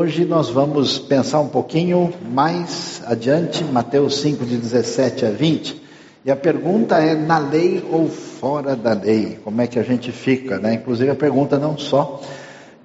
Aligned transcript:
Hoje 0.00 0.24
nós 0.24 0.48
vamos 0.48 0.98
pensar 0.98 1.40
um 1.40 1.48
pouquinho 1.48 2.10
mais 2.32 3.02
adiante, 3.04 3.62
Mateus 3.62 4.22
5, 4.22 4.46
de 4.46 4.56
17 4.56 5.26
a 5.26 5.30
20. 5.30 5.82
E 6.24 6.30
a 6.30 6.36
pergunta 6.36 6.96
é: 6.96 7.14
na 7.14 7.36
lei 7.36 7.84
ou 7.92 8.08
fora 8.08 8.74
da 8.74 8.94
lei? 8.94 9.38
Como 9.44 9.60
é 9.60 9.66
que 9.66 9.78
a 9.78 9.82
gente 9.82 10.10
fica? 10.10 10.58
Né? 10.58 10.72
Inclusive, 10.76 11.10
a 11.10 11.14
pergunta 11.14 11.58
não 11.58 11.76
só 11.76 12.18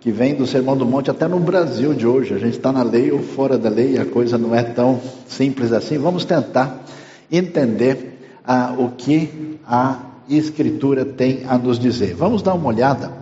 que 0.01 0.11
vem 0.11 0.35
do 0.35 0.45
Sermão 0.45 0.75
do 0.75 0.85
Monte, 0.85 1.09
até 1.09 1.25
no 1.25 1.39
Brasil 1.39 1.93
de 1.93 2.05
hoje, 2.05 2.33
a 2.33 2.37
gente 2.37 2.57
está 2.57 2.69
na 2.69 2.83
lei 2.83 3.09
ou 3.13 3.19
fora 3.19 3.57
da 3.57 3.69
lei, 3.69 3.97
a 3.97 4.03
coisa 4.03 4.37
não 4.37 4.53
é 4.53 4.63
tão 4.63 4.99
simples 5.25 5.71
assim. 5.71 5.97
Vamos 5.97 6.25
tentar 6.25 6.83
entender 7.31 8.19
ah, 8.45 8.75
o 8.77 8.89
que 8.89 9.57
a 9.65 9.99
Escritura 10.29 11.05
tem 11.05 11.45
a 11.47 11.57
nos 11.57 11.79
dizer. 11.79 12.13
Vamos 12.13 12.41
dar 12.41 12.55
uma 12.55 12.67
olhada 12.67 13.13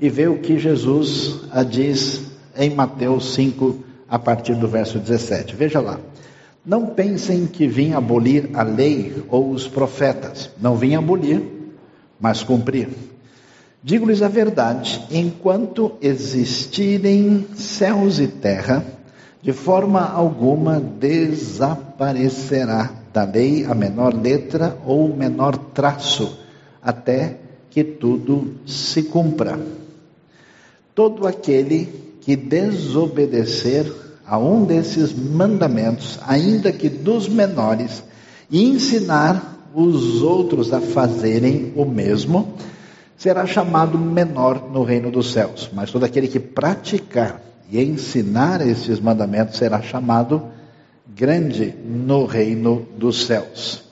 e 0.00 0.08
ver 0.08 0.30
o 0.30 0.38
que 0.38 0.56
Jesus 0.56 1.40
ah, 1.50 1.64
diz 1.64 2.29
em 2.60 2.72
Mateus 2.74 3.34
5, 3.34 3.78
a 4.06 4.18
partir 4.18 4.54
do 4.54 4.68
verso 4.68 4.98
17. 4.98 5.56
Veja 5.56 5.80
lá. 5.80 5.98
Não 6.64 6.86
pensem 6.88 7.46
que 7.46 7.66
vim 7.66 7.94
abolir 7.94 8.50
a 8.52 8.62
lei 8.62 9.24
ou 9.30 9.50
os 9.50 9.66
profetas. 9.66 10.50
Não 10.60 10.76
vim 10.76 10.94
abolir, 10.94 11.42
mas 12.20 12.42
cumprir. 12.42 12.90
Digo-lhes 13.82 14.20
a 14.20 14.28
verdade: 14.28 15.02
enquanto 15.10 15.92
existirem 16.02 17.46
céus 17.54 18.20
e 18.20 18.28
terra, 18.28 18.84
de 19.40 19.54
forma 19.54 20.06
alguma 20.06 20.78
desaparecerá 20.78 22.90
da 23.10 23.24
lei 23.24 23.64
a 23.64 23.74
menor 23.74 24.12
letra 24.12 24.76
ou 24.84 25.06
o 25.06 25.16
menor 25.16 25.56
traço, 25.56 26.38
até 26.82 27.38
que 27.70 27.82
tudo 27.82 28.56
se 28.66 29.04
cumpra. 29.04 29.58
Todo 30.94 31.26
aquele 31.26 32.09
que 32.20 32.36
desobedecer 32.36 33.90
a 34.26 34.38
um 34.38 34.64
desses 34.64 35.12
mandamentos, 35.12 36.18
ainda 36.26 36.72
que 36.72 36.88
dos 36.88 37.28
menores, 37.28 38.02
e 38.50 38.64
ensinar 38.64 39.68
os 39.74 40.22
outros 40.22 40.72
a 40.72 40.80
fazerem 40.80 41.72
o 41.76 41.84
mesmo, 41.84 42.54
será 43.16 43.46
chamado 43.46 43.98
menor 43.98 44.70
no 44.70 44.82
reino 44.82 45.10
dos 45.10 45.32
céus, 45.32 45.70
mas 45.72 45.90
todo 45.90 46.04
aquele 46.04 46.28
que 46.28 46.40
praticar 46.40 47.42
e 47.70 47.80
ensinar 47.80 48.66
esses 48.66 48.98
mandamentos 48.98 49.56
será 49.56 49.80
chamado 49.82 50.42
grande 51.06 51.74
no 51.84 52.24
reino 52.24 52.86
dos 52.96 53.26
céus. 53.26 53.84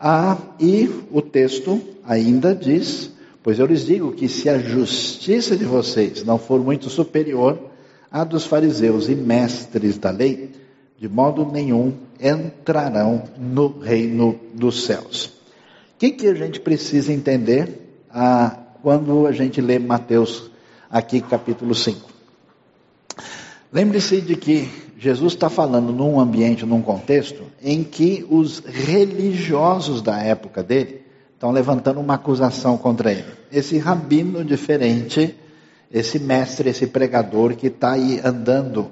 Ah, 0.00 0.36
e 0.60 0.90
o 1.10 1.22
texto 1.22 1.80
ainda 2.06 2.54
diz: 2.54 3.10
Pois 3.48 3.58
eu 3.58 3.64
lhes 3.64 3.86
digo 3.86 4.12
que 4.12 4.28
se 4.28 4.46
a 4.46 4.58
justiça 4.58 5.56
de 5.56 5.64
vocês 5.64 6.22
não 6.22 6.38
for 6.38 6.62
muito 6.62 6.90
superior 6.90 7.58
à 8.12 8.22
dos 8.22 8.44
fariseus 8.44 9.08
e 9.08 9.14
mestres 9.14 9.96
da 9.96 10.10
lei, 10.10 10.50
de 10.98 11.08
modo 11.08 11.50
nenhum 11.50 11.94
entrarão 12.20 13.22
no 13.38 13.78
reino 13.78 14.38
dos 14.52 14.84
céus. 14.84 15.28
O 15.94 15.98
que, 15.98 16.10
que 16.10 16.26
a 16.26 16.34
gente 16.34 16.60
precisa 16.60 17.10
entender 17.10 18.04
ah, 18.10 18.54
quando 18.82 19.26
a 19.26 19.32
gente 19.32 19.62
lê 19.62 19.78
Mateus 19.78 20.50
aqui, 20.90 21.22
capítulo 21.22 21.74
5. 21.74 22.06
Lembre-se 23.72 24.20
de 24.20 24.36
que 24.36 24.68
Jesus 24.98 25.32
está 25.32 25.48
falando 25.48 25.90
num 25.90 26.20
ambiente, 26.20 26.66
num 26.66 26.82
contexto, 26.82 27.44
em 27.62 27.82
que 27.82 28.26
os 28.28 28.58
religiosos 28.58 30.02
da 30.02 30.22
época 30.22 30.62
dele 30.62 31.07
estão 31.38 31.52
levantando 31.52 32.00
uma 32.00 32.14
acusação 32.14 32.76
contra 32.76 33.12
ele. 33.12 33.24
Esse 33.52 33.78
rabino 33.78 34.44
diferente, 34.44 35.36
esse 35.88 36.18
mestre, 36.18 36.68
esse 36.68 36.88
pregador 36.88 37.54
que 37.54 37.68
está 37.68 37.92
aí 37.92 38.20
andando 38.24 38.90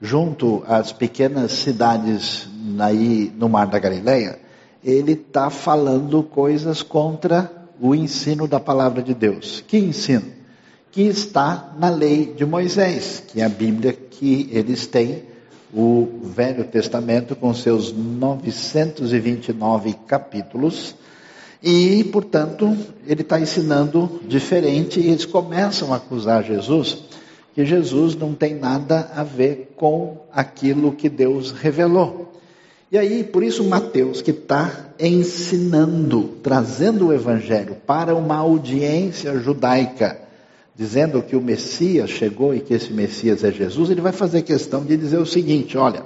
junto 0.00 0.64
às 0.66 0.90
pequenas 0.90 1.52
cidades 1.52 2.48
aí 2.80 3.32
no 3.38 3.48
Mar 3.48 3.68
da 3.68 3.78
Galileia, 3.78 4.40
ele 4.82 5.12
está 5.12 5.50
falando 5.50 6.20
coisas 6.24 6.82
contra 6.82 7.48
o 7.80 7.94
ensino 7.94 8.48
da 8.48 8.58
palavra 8.58 9.00
de 9.00 9.14
Deus. 9.14 9.62
Que 9.64 9.78
ensino? 9.78 10.32
Que 10.90 11.02
está 11.02 11.74
na 11.78 11.90
lei 11.90 12.26
de 12.26 12.44
Moisés, 12.44 13.22
que 13.28 13.40
é 13.40 13.44
a 13.44 13.48
Bíblia 13.48 13.92
que 13.92 14.48
eles 14.50 14.88
têm, 14.88 15.22
o 15.72 16.08
Velho 16.24 16.64
Testamento 16.64 17.36
com 17.36 17.54
seus 17.54 17.92
929 17.92 19.92
capítulos. 20.08 20.96
E, 21.66 22.04
portanto, 22.04 22.76
ele 23.06 23.22
está 23.22 23.40
ensinando 23.40 24.20
diferente 24.28 25.00
e 25.00 25.08
eles 25.08 25.24
começam 25.24 25.94
a 25.94 25.96
acusar 25.96 26.44
Jesus 26.44 27.04
que 27.54 27.64
Jesus 27.64 28.14
não 28.14 28.34
tem 28.34 28.54
nada 28.54 29.10
a 29.14 29.24
ver 29.24 29.72
com 29.74 30.26
aquilo 30.30 30.92
que 30.92 31.08
Deus 31.08 31.52
revelou. 31.52 32.32
E 32.92 32.98
aí, 32.98 33.24
por 33.24 33.42
isso, 33.42 33.64
Mateus, 33.64 34.20
que 34.20 34.30
está 34.30 34.90
ensinando, 35.00 36.34
trazendo 36.42 37.06
o 37.06 37.12
Evangelho 37.14 37.76
para 37.86 38.14
uma 38.14 38.36
audiência 38.36 39.38
judaica, 39.38 40.20
dizendo 40.76 41.22
que 41.22 41.34
o 41.34 41.40
Messias 41.40 42.10
chegou 42.10 42.54
e 42.54 42.60
que 42.60 42.74
esse 42.74 42.92
Messias 42.92 43.42
é 43.42 43.50
Jesus, 43.50 43.88
ele 43.88 44.02
vai 44.02 44.12
fazer 44.12 44.42
questão 44.42 44.84
de 44.84 44.98
dizer 44.98 45.18
o 45.18 45.24
seguinte: 45.24 45.78
olha, 45.78 46.02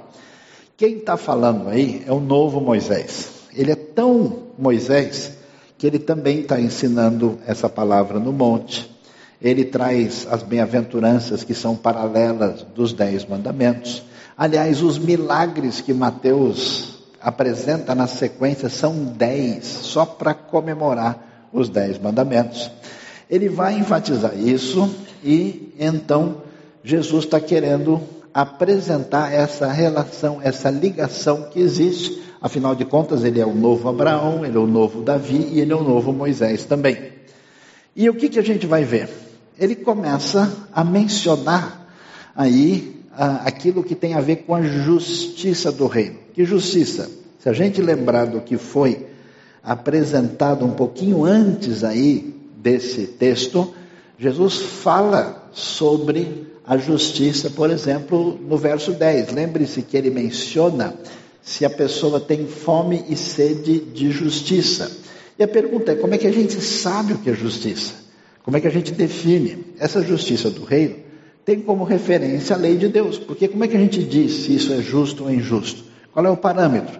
quem 0.77 0.99
está 0.99 1.17
falando 1.17 1.67
aí 1.67 2.01
é 2.07 2.13
o 2.13 2.21
novo 2.21 2.61
Moisés. 2.61 3.29
Ele 3.53 3.71
é 3.71 3.75
tão 3.75 4.43
Moisés 4.57 5.38
que 5.79 5.87
ele 5.87 5.97
também 5.97 6.41
está 6.41 6.59
ensinando 6.59 7.39
essa 7.47 7.69
palavra 7.69 8.19
no 8.19 8.33
monte. 8.33 8.93
Ele 9.41 9.63
traz 9.63 10.27
as 10.29 10.43
bem-aventuranças 10.43 11.45
que 11.45 11.53
são 11.53 11.73
paralelas 11.73 12.63
dos 12.75 12.91
dez 12.91 13.25
mandamentos. 13.25 14.03
Aliás, 14.37 14.81
os 14.81 14.99
milagres 14.99 15.79
que 15.79 15.93
Mateus 15.93 16.99
apresenta 17.21 17.95
na 17.95 18.07
sequência 18.07 18.67
são 18.67 19.05
dez, 19.05 19.65
só 19.65 20.05
para 20.05 20.33
comemorar 20.33 21.47
os 21.53 21.69
dez 21.69 21.97
mandamentos. 21.97 22.69
Ele 23.29 23.47
vai 23.47 23.75
enfatizar 23.75 24.37
isso 24.37 24.93
e 25.23 25.73
então 25.79 26.41
Jesus 26.83 27.23
está 27.23 27.39
querendo 27.39 28.01
apresentar 28.33 29.33
essa 29.33 29.71
relação, 29.71 30.39
essa 30.41 30.69
ligação 30.69 31.49
que 31.51 31.59
existe. 31.59 32.21
Afinal 32.41 32.73
de 32.75 32.85
contas, 32.85 33.23
ele 33.23 33.39
é 33.39 33.45
o 33.45 33.53
novo 33.53 33.89
Abraão, 33.89 34.45
ele 34.45 34.55
é 34.55 34.59
o 34.59 34.67
novo 34.67 35.01
Davi 35.01 35.49
e 35.51 35.59
ele 35.59 35.73
é 35.73 35.75
o 35.75 35.83
novo 35.83 36.13
Moisés 36.13 36.65
também. 36.65 37.11
E 37.95 38.09
o 38.09 38.13
que, 38.13 38.29
que 38.29 38.39
a 38.39 38.43
gente 38.43 38.65
vai 38.65 38.83
ver? 38.83 39.09
Ele 39.57 39.75
começa 39.75 40.67
a 40.71 40.83
mencionar 40.83 41.93
aí 42.35 43.03
aquilo 43.17 43.83
que 43.83 43.95
tem 43.95 44.13
a 44.13 44.21
ver 44.21 44.37
com 44.37 44.55
a 44.55 44.61
justiça 44.61 45.71
do 45.71 45.87
reino. 45.87 46.19
Que 46.33 46.45
justiça? 46.45 47.09
Se 47.39 47.49
a 47.49 47.53
gente 47.53 47.81
lembrar 47.81 48.25
do 48.25 48.39
que 48.39 48.57
foi 48.57 49.07
apresentado 49.61 50.65
um 50.65 50.71
pouquinho 50.71 51.25
antes 51.25 51.83
aí 51.83 52.33
desse 52.55 53.07
texto, 53.07 53.73
Jesus 54.17 54.61
fala 54.61 55.49
sobre 55.51 56.47
a 56.69 56.77
justiça, 56.77 57.49
por 57.49 57.71
exemplo, 57.71 58.39
no 58.47 58.55
verso 58.55 58.91
10. 58.91 59.31
Lembre-se 59.31 59.81
que 59.81 59.97
ele 59.97 60.11
menciona 60.11 60.93
se 61.41 61.65
a 61.65 61.69
pessoa 61.69 62.19
tem 62.19 62.45
fome 62.45 63.05
e 63.09 63.15
sede 63.15 63.79
de 63.79 64.11
justiça. 64.11 64.91
E 65.39 65.43
a 65.43 65.47
pergunta 65.47 65.93
é: 65.93 65.95
como 65.95 66.13
é 66.13 66.19
que 66.19 66.27
a 66.27 66.31
gente 66.31 66.61
sabe 66.61 67.13
o 67.13 67.17
que 67.17 67.31
é 67.31 67.33
justiça? 67.33 67.95
Como 68.43 68.55
é 68.55 68.61
que 68.61 68.67
a 68.67 68.71
gente 68.71 68.91
define? 68.91 69.65
Essa 69.79 70.03
justiça 70.03 70.51
do 70.51 70.63
reino 70.63 70.97
tem 71.43 71.59
como 71.59 71.83
referência 71.83 72.55
a 72.55 72.59
lei 72.59 72.77
de 72.77 72.87
Deus. 72.87 73.17
Porque 73.17 73.47
como 73.47 73.63
é 73.63 73.67
que 73.67 73.75
a 73.75 73.79
gente 73.79 74.03
diz 74.03 74.31
se 74.43 74.53
isso 74.53 74.71
é 74.71 74.77
justo 74.79 75.23
ou 75.23 75.31
injusto? 75.31 75.83
Qual 76.13 76.23
é 76.23 76.29
o 76.29 76.37
parâmetro? 76.37 76.99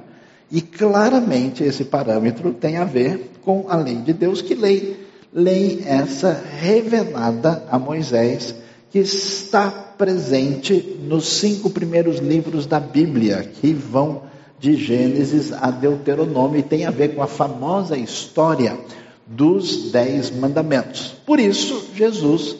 E 0.52 0.62
claramente 0.62 1.64
esse 1.64 1.84
parâmetro 1.84 2.54
tem 2.54 2.78
a 2.78 2.86
ver 2.86 3.34
com 3.44 3.68
a 3.70 3.76
lei 3.76 3.98
de 3.98 4.14
Deus, 4.14 4.42
que 4.42 4.56
lei? 4.56 4.98
Lei 5.32 5.84
essa 5.86 6.44
revelada 6.60 7.66
a 7.70 7.78
Moisés, 7.78 8.56
que 8.92 9.00
está 9.00 9.70
presente 9.70 10.98
nos 11.04 11.28
cinco 11.28 11.70
primeiros 11.70 12.20
livros 12.20 12.66
da 12.66 12.80
Bíblia, 12.80 13.52
que 13.62 13.74
vão 13.74 14.24
de 14.60 14.76
Gênesis 14.76 15.54
a 15.54 15.72
Deuteronômio 15.72 16.60
e 16.60 16.64
tem 16.64 16.86
a 16.86 16.92
ver 16.92 17.16
com 17.16 17.22
a 17.22 17.28
famosa 17.28 17.98
história 17.98 18.78
dos 19.26 19.92
dez 19.92 20.32
mandamentos. 20.32 21.16
Por 21.26 21.40
isso, 21.40 21.90
Jesus 21.96 22.58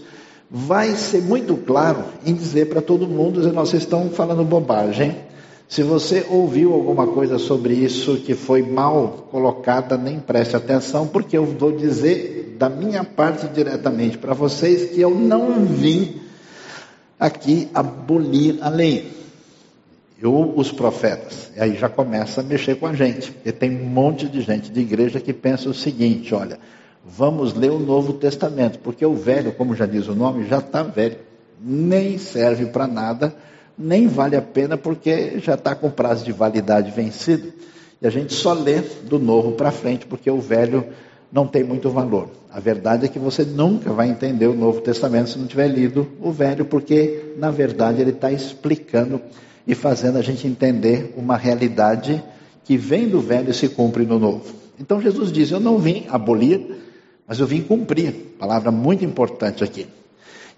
vai 0.50 0.96
ser 0.96 1.22
muito 1.22 1.56
claro 1.56 2.06
em 2.26 2.34
dizer 2.34 2.70
para 2.70 2.82
todo 2.82 3.08
mundo: 3.08 3.42
vocês 3.54 3.84
estão 3.84 4.10
falando 4.10 4.44
bobagem. 4.44 5.29
Se 5.70 5.84
você 5.84 6.26
ouviu 6.28 6.74
alguma 6.74 7.06
coisa 7.06 7.38
sobre 7.38 7.76
isso 7.76 8.18
que 8.18 8.34
foi 8.34 8.64
mal 8.64 9.28
colocada, 9.30 9.96
nem 9.96 10.20
preste 10.20 10.56
atenção, 10.56 11.08
porque 11.08 11.38
eu 11.38 11.46
vou 11.46 11.72
dizer 11.72 12.56
da 12.58 12.68
minha 12.68 13.04
parte 13.04 13.48
diretamente 13.48 14.18
para 14.18 14.34
vocês 14.34 14.90
que 14.90 15.00
eu 15.00 15.12
não 15.12 15.64
vim 15.66 16.22
aqui 17.20 17.70
abolir 17.72 18.58
a 18.62 18.70
lei. 18.70 19.12
Eu, 20.20 20.54
os 20.58 20.72
profetas. 20.72 21.52
E 21.56 21.62
aí 21.62 21.78
já 21.78 21.88
começa 21.88 22.42
a 22.42 22.44
mexer 22.44 22.80
com 22.80 22.88
a 22.88 22.94
gente. 22.96 23.32
Porque 23.32 23.52
tem 23.52 23.70
um 23.70 23.86
monte 23.86 24.28
de 24.28 24.42
gente 24.42 24.72
de 24.72 24.80
igreja 24.80 25.22
que 25.22 25.32
pensa 25.32 25.70
o 25.70 25.74
seguinte: 25.74 26.34
olha, 26.34 26.58
vamos 27.06 27.54
ler 27.54 27.70
o 27.70 27.78
Novo 27.80 28.14
Testamento, 28.14 28.80
porque 28.80 29.06
o 29.06 29.14
velho, 29.14 29.52
como 29.52 29.76
já 29.76 29.86
diz 29.86 30.08
o 30.08 30.16
nome, 30.16 30.48
já 30.48 30.58
está 30.58 30.82
velho. 30.82 31.18
nem 31.62 32.18
serve 32.18 32.66
para 32.66 32.88
nada, 32.88 33.36
nem 33.80 34.08
vale 34.08 34.36
a 34.36 34.42
pena 34.42 34.78
porque 34.78 35.40
já 35.40 35.54
está 35.54 35.74
com 35.74 35.88
o 35.88 35.92
prazo 35.92 36.26
de 36.26 36.34
validade 36.34 36.92
vencido. 36.92 37.54
E 38.02 38.06
a 38.06 38.10
gente 38.10 38.34
só 38.34 38.52
lê 38.54 38.82
do 38.82 39.18
novo 39.18 39.54
para 39.54 39.72
frente, 39.72 40.06
porque 40.06 40.30
o 40.30 40.40
velho 40.40 40.86
não 41.32 41.48
tem 41.48 41.64
muito 41.64 41.90
valor. 41.90 42.30
A 42.52 42.60
verdade 42.60 43.06
é 43.06 43.08
que 43.08 43.20
você 43.20 43.44
nunca 43.44 43.92
vai 43.94 44.10
entender 44.10 44.48
o 44.48 44.56
Novo 44.56 44.82
Testamento 44.82 45.30
se 45.30 45.38
não 45.38 45.46
tiver 45.46 45.68
lido 45.68 46.08
o 46.20 46.32
Velho, 46.32 46.66
porque 46.66 47.36
na 47.38 47.52
verdade 47.52 48.02
ele 48.02 48.10
está 48.10 48.32
explicando 48.32 49.22
e 49.68 49.76
fazendo 49.76 50.18
a 50.18 50.22
gente 50.24 50.48
entender 50.48 51.14
uma 51.16 51.38
realidade 51.38 52.24
que 52.64 52.76
vem 52.76 53.08
do 53.08 53.20
Velho 53.22 53.52
e 53.52 53.54
se 53.54 53.70
cumpre 53.70 54.04
no 54.04 54.18
Novo. 54.18 54.52
Então 54.80 55.00
Jesus 55.00 55.32
diz: 55.32 55.52
Eu 55.52 55.60
não 55.60 55.78
vim 55.78 56.08
abolir, 56.10 56.76
mas 57.28 57.40
eu 57.40 57.46
vim 57.46 57.62
cumprir. 57.62 58.36
Palavra 58.40 58.72
muito 58.72 59.06
importante 59.06 59.64
aqui. 59.64 59.86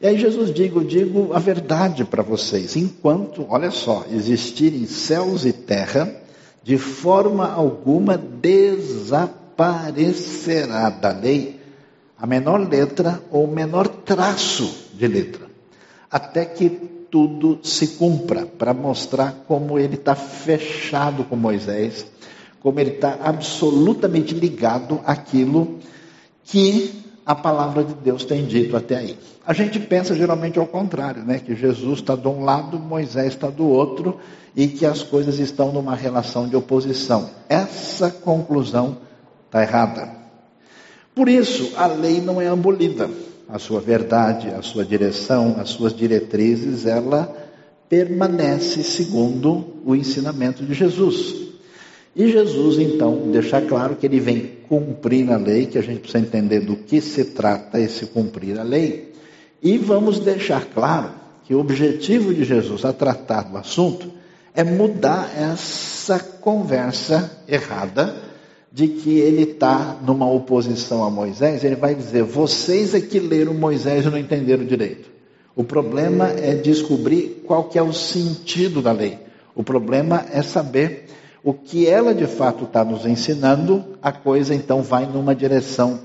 E 0.02 0.08
aí 0.08 0.18
Jesus 0.18 0.52
Eu 0.58 0.84
digo 0.84 1.32
a 1.32 1.40
verdade 1.40 2.04
para 2.04 2.24
vocês. 2.24 2.76
Enquanto, 2.76 3.46
olha 3.48 3.70
só, 3.70 4.04
existirem 4.12 4.88
céus 4.88 5.46
e 5.46 5.54
terra, 5.54 6.12
de 6.64 6.78
forma 6.78 7.52
alguma 7.52 8.18
desaparecerá 8.18 10.90
da 10.90 11.12
lei 11.12 11.60
a 12.18 12.26
menor 12.26 12.68
letra 12.68 13.22
ou 13.32 13.46
menor 13.48 13.88
traço 13.88 14.90
de 14.94 15.08
letra, 15.08 15.46
até 16.10 16.46
que 16.46 16.70
tudo 17.10 17.60
se 17.64 17.88
cumpra, 17.90 18.46
para 18.46 18.74
mostrar 18.74 19.44
como 19.48 19.78
ele 19.78 19.96
está 19.96 20.16
fechado 20.16 21.26
com 21.26 21.36
Moisés, 21.36 22.06
como 22.62 22.80
ele 22.80 22.92
está 22.92 23.20
absolutamente 23.24 24.34
ligado 24.34 25.02
àquilo 25.04 25.80
que 26.46 27.01
a 27.26 27.36
palavra 27.36 27.84
de 27.84 27.94
Deus 27.94 28.26
tem 28.26 28.46
dito 28.46 28.76
até 28.76 28.98
aí. 28.98 29.18
A 29.46 29.54
gente 29.54 29.80
pensa 29.80 30.16
geralmente 30.16 30.60
ao 30.60 30.68
contrário, 30.68 31.24
né? 31.24 31.40
Que 31.40 31.56
Jesus 31.56 32.00
está 32.00 32.16
de 32.16 32.28
um 32.28 32.44
lado, 32.44 32.80
Moisés 32.80 33.34
está 33.34 33.50
do 33.50 33.68
outro 33.68 34.20
e 34.56 34.68
que 34.68 34.86
as 34.86 35.04
coisas 35.04 35.40
estão 35.40 35.72
numa 35.72 35.96
relação 35.96 36.48
de 36.48 36.56
oposição. 36.56 37.30
Essa 37.48 38.10
conclusão 38.10 38.98
está 39.46 39.62
errada. 39.62 40.10
Por 41.14 41.28
isso, 41.28 41.74
a 41.76 41.88
lei 41.88 42.22
não 42.22 42.42
é 42.42 42.48
abolida. 42.48 43.10
A 43.50 43.60
sua 43.60 43.82
verdade, 43.82 44.48
a 44.48 44.62
sua 44.62 44.86
direção, 44.86 45.58
as 45.60 45.70
suas 45.70 45.94
diretrizes, 45.94 46.86
ela 46.86 47.36
permanece 47.90 48.82
segundo 48.84 49.82
o 49.86 49.94
ensinamento 49.94 50.64
de 50.64 50.74
Jesus. 50.74 51.51
E 52.16 52.30
Jesus, 52.30 52.78
então, 52.78 53.32
deixa 53.32 53.62
claro 53.62 53.96
que 53.96 54.06
ele 54.06 54.20
vem 54.20 54.52
cumprir 54.68 55.32
a 55.32 55.38
lei, 55.38 55.66
que 55.66 55.78
a 55.78 55.82
gente 55.82 56.02
precisa 56.02 56.24
entender 56.24 56.60
do 56.62 56.76
que 56.76 57.00
se 57.00 57.26
trata 57.26 57.80
esse 57.80 58.08
cumprir 58.08 58.60
a 58.60 58.64
lei. 58.64 59.14
E 59.64 59.78
vamos 59.78 60.20
deixar 60.20 60.66
claro 60.66 61.12
que 61.46 61.56
o 61.56 61.60
objetivo 61.60 62.34
de 62.34 62.44
Jesus 62.44 62.84
a 62.84 62.92
tratar 62.92 63.44
do 63.44 63.58
assunto 63.58 64.12
é 64.54 64.64
mudar 64.64 65.32
essa 65.38 66.20
conversa 66.20 67.40
errada 67.48 68.16
de 68.72 68.88
que 68.88 69.20
ele 69.20 69.44
está 69.44 69.98
numa 70.02 70.30
oposição 70.30 71.04
a 71.04 71.10
Moisés, 71.10 71.64
ele 71.64 71.76
vai 71.76 71.94
dizer: 71.94 72.24
vocês 72.24 72.94
é 72.94 73.02
que 73.02 73.20
leram 73.20 73.54
Moisés 73.54 74.06
e 74.06 74.10
não 74.10 74.18
entenderam 74.18 74.66
direito. 74.66 75.10
O 75.56 75.64
problema 75.64 76.30
é 76.30 76.56
descobrir 76.56 77.44
qual 77.46 77.66
que 77.66 77.78
é 77.78 77.82
o 77.82 77.92
sentido 77.92 78.82
da 78.82 78.94
lei. 78.94 79.20
O 79.54 79.64
problema 79.64 80.26
é 80.32 80.42
saber 80.42 81.08
o 81.44 81.54
que 81.54 81.88
ela 81.88 82.14
de 82.14 82.28
fato 82.28 82.66
está 82.66 82.86
nos 82.86 83.06
ensinando, 83.06 83.84
a 84.02 84.12
coisa 84.12 84.54
então 84.54 84.82
vai 84.82 85.06
numa 85.06 85.36
direção 85.36 86.00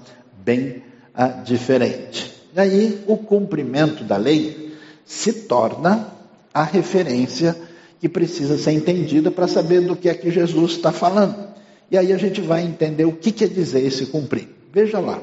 bem 0.44 0.83
ah, 1.15 1.29
diferente. 1.29 2.33
E 2.55 2.61
aí 2.61 3.05
o 3.06 3.19
cumprimento 3.19 4.03
da 4.03 4.17
lei 4.17 4.75
se 5.05 5.33
torna 5.33 6.12
a 6.53 6.62
referência 6.62 7.55
que 8.00 8.09
precisa 8.09 8.56
ser 8.56 8.73
entendida 8.73 9.31
para 9.31 9.47
saber 9.47 9.81
do 9.83 9.94
que 9.94 10.09
é 10.09 10.15
que 10.15 10.31
Jesus 10.31 10.73
está 10.73 10.91
falando. 10.91 11.49
E 11.91 11.99
aí 11.99 12.12
a 12.12 12.19
gente 12.19 12.41
vai 12.41 12.65
entender 12.65 13.05
o 13.05 13.12
que 13.12 13.31
quer 13.31 13.49
dizer 13.49 13.85
esse 13.85 14.06
cumprir. 14.06 14.49
Veja 14.73 14.99
lá. 14.99 15.21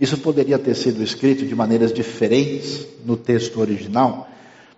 Isso 0.00 0.18
poderia 0.18 0.58
ter 0.58 0.74
sido 0.74 1.02
escrito 1.02 1.44
de 1.44 1.54
maneiras 1.54 1.92
diferentes 1.92 2.86
no 3.04 3.16
texto 3.16 3.60
original, 3.60 4.28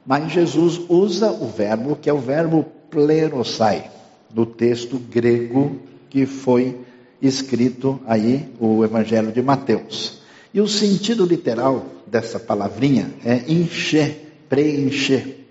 mas 0.07 0.33
Jesus 0.33 0.81
usa 0.89 1.31
o 1.31 1.47
verbo 1.47 1.95
que 1.95 2.09
é 2.09 2.13
o 2.13 2.19
verbo 2.19 2.65
plerosai, 2.91 3.91
no 4.35 4.45
texto 4.45 4.99
grego 4.99 5.77
que 6.09 6.27
foi 6.27 6.77
escrito 7.23 8.01
aí, 8.07 8.49
o 8.59 8.85
Evangelho 8.85 9.31
de 9.31 9.43
Mateus. 9.43 10.21
E 10.53 10.61
o 10.61 10.67
sentido 10.67 11.25
literal 11.25 11.87
dessa 12.07 12.41
palavrinha 12.41 13.13
é 13.25 13.45
encher, 13.49 14.45
preencher. 14.49 15.47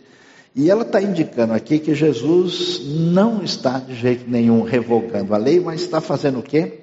E 0.55 0.69
ela 0.69 0.81
está 0.81 1.01
indicando 1.01 1.53
aqui 1.53 1.79
que 1.79 1.95
Jesus 1.95 2.81
não 2.83 3.43
está 3.43 3.79
de 3.79 3.95
jeito 3.95 4.29
nenhum 4.29 4.63
revogando 4.63 5.33
a 5.33 5.37
lei, 5.37 5.59
mas 5.59 5.81
está 5.81 6.01
fazendo 6.01 6.39
o 6.39 6.43
quê? 6.43 6.79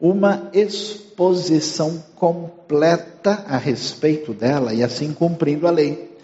Uma 0.00 0.50
exposição 0.52 2.04
completa 2.14 3.44
a 3.48 3.56
respeito 3.56 4.32
dela 4.32 4.72
e 4.72 4.84
assim 4.84 5.12
cumprindo 5.12 5.66
a 5.66 5.70
lei. 5.70 6.16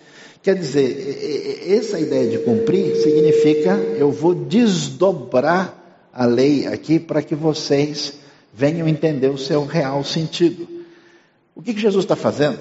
Quer 0.45 0.57
dizer, 0.57 1.65
essa 1.67 1.99
ideia 1.99 2.29
de 2.29 2.39
cumprir 2.41 2.97
significa 2.97 3.77
eu 3.97 4.13
vou 4.13 4.35
desdobrar 4.35 5.75
a 6.13 6.27
lei 6.27 6.67
aqui 6.67 6.99
para 6.99 7.23
que 7.23 7.35
vocês 7.35 8.13
venham 8.53 8.87
entender 8.87 9.29
o 9.29 9.39
seu 9.39 9.65
real 9.65 10.05
sentido. 10.05 10.69
O 11.57 11.63
que, 11.63 11.73
Jesus 11.73 12.05
está 12.05 12.15
fazendo? 12.15 12.59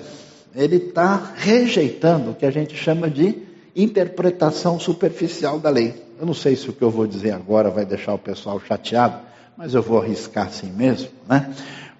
Ele 0.56 0.78
está 0.78 1.34
rejeitando 1.36 2.32
o 2.32 2.36
que 2.36 2.46
a 2.46 2.52
gente 2.52 2.74
chama 2.74 3.10
de 3.10 3.40
interpretação 3.76 4.80
superficial 4.80 5.60
da 5.60 5.70
lei. 5.70 5.94
Eu 6.18 6.26
não 6.26 6.34
sei 6.34 6.56
se 6.56 6.70
o 6.70 6.74
que 6.74 6.82
eu 6.82 6.90
vou 6.90 7.06
dizer 7.06 7.32
agora 7.32 7.70
vai 7.70 7.86
deixar 7.86 8.14
o 8.14 8.20
pessoal 8.20 8.62
chateado, 8.66 9.20
mas 9.58 9.74
eu 9.74 9.82
vou 9.82 10.00
arriscar 10.00 10.48
assim 10.48 10.72
mesmo, 10.72 11.10
né? 11.28 11.54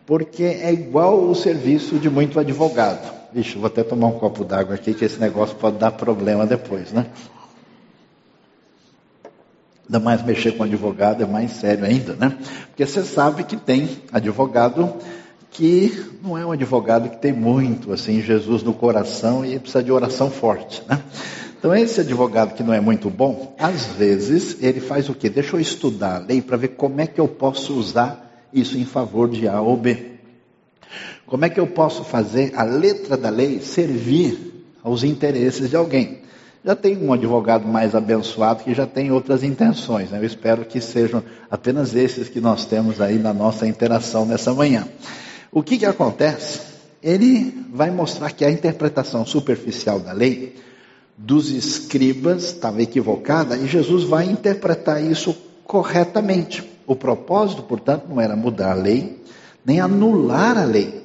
Porque 0.06 0.44
é 0.44 0.72
igual 0.72 1.22
o 1.22 1.36
serviço 1.36 2.00
de 2.00 2.10
muito 2.10 2.40
advogado. 2.40 3.23
Vixe, 3.34 3.58
vou 3.58 3.66
até 3.66 3.82
tomar 3.84 4.08
um 4.08 4.20
copo 4.20 4.46
d'água 4.46 4.76
aqui, 4.76 4.94
que 4.94 5.04
esse 5.04 5.20
negócio 5.20 5.56
pode 5.56 5.78
dar 5.78 5.92
problema 5.92 6.46
depois, 6.46 6.92
né? 6.92 7.08
Ainda 9.86 10.00
mais 10.00 10.24
mexer 10.24 10.52
com 10.52 10.64
advogado 10.64 11.24
é 11.24 11.26
mais 11.26 11.52
sério 11.52 11.84
ainda, 11.84 12.14
né? 12.14 12.38
Porque 12.68 12.86
você 12.86 13.04
sabe 13.04 13.44
que 13.44 13.58
tem 13.58 13.90
advogado 14.12 14.94
que 15.50 16.16
não 16.22 16.38
é 16.38 16.46
um 16.46 16.52
advogado 16.52 17.10
que 17.10 17.18
tem 17.18 17.34
muito 17.34 17.92
assim 17.92 18.22
Jesus 18.22 18.62
no 18.62 18.74
coração 18.74 19.44
e 19.44 19.58
precisa 19.58 19.84
de 19.84 19.92
oração 19.92 20.30
forte, 20.30 20.84
né? 20.88 21.02
Então, 21.58 21.74
esse 21.74 22.02
advogado 22.02 22.54
que 22.54 22.62
não 22.62 22.74
é 22.74 22.82
muito 22.82 23.10
bom, 23.10 23.56
às 23.58 23.86
vezes 23.86 24.62
ele 24.62 24.80
faz 24.80 25.10
o 25.10 25.16
quê? 25.16 25.30
Deixa 25.30 25.56
eu 25.56 25.60
estudar 25.60 26.18
a 26.18 26.20
lei 26.20 26.42
para 26.42 26.58
ver 26.58 26.70
como 26.70 27.02
é 27.02 27.08
que 27.08 27.20
eu 27.20 27.28
posso 27.28 27.74
usar 27.74 28.48
isso 28.54 28.78
em 28.78 28.86
favor 28.86 29.30
de 29.30 29.48
A 29.48 29.60
ou 29.62 29.78
B. 29.78 30.13
Como 31.34 31.46
é 31.46 31.50
que 31.50 31.60
eu 31.60 31.66
posso 31.66 32.04
fazer 32.04 32.54
a 32.56 32.62
letra 32.62 33.18
da 33.18 33.32
lei 33.32 33.60
servir 33.60 34.68
aos 34.84 35.04
interesses 35.04 35.68
de 35.68 35.76
alguém? 35.76 36.20
Já 36.64 36.76
tem 36.76 36.96
um 36.96 37.12
advogado 37.12 37.68
mais 37.68 37.96
abençoado 37.96 38.64
que 38.64 38.72
já 38.72 38.86
tem 38.86 39.12
outras 39.12 39.44
intenções. 39.44 40.12
Né? 40.12 40.20
Eu 40.20 40.26
espero 40.26 40.64
que 40.64 40.80
sejam 40.80 41.24
apenas 41.50 41.96
esses 41.96 42.30
que 42.30 42.40
nós 42.40 42.66
temos 42.66 43.02
aí 43.02 43.18
na 43.18 43.34
nossa 43.34 43.66
interação 43.66 44.28
nessa 44.28 44.54
manhã. 44.54 44.88
O 45.52 45.64
que, 45.64 45.80
que 45.80 45.88
acontece? 45.88 46.60
Ele 47.02 47.66
vai 47.74 47.90
mostrar 47.90 48.30
que 48.30 48.46
a 48.46 48.52
interpretação 48.52 49.26
superficial 49.26 50.00
da 50.00 50.12
lei 50.12 50.56
dos 51.18 51.50
escribas 51.50 52.44
estava 52.44 52.80
equivocada 52.84 53.58
e 53.58 53.66
Jesus 53.66 54.04
vai 54.04 54.26
interpretar 54.26 55.04
isso 55.04 55.36
corretamente. 55.64 56.64
O 56.86 56.96
propósito, 56.96 57.64
portanto, 57.64 58.06
não 58.08 58.22
era 58.22 58.36
mudar 58.36 58.74
a 58.74 58.76
lei, 58.76 59.20
nem 59.66 59.80
anular 59.80 60.60
a 60.60 60.66
lei, 60.66 61.03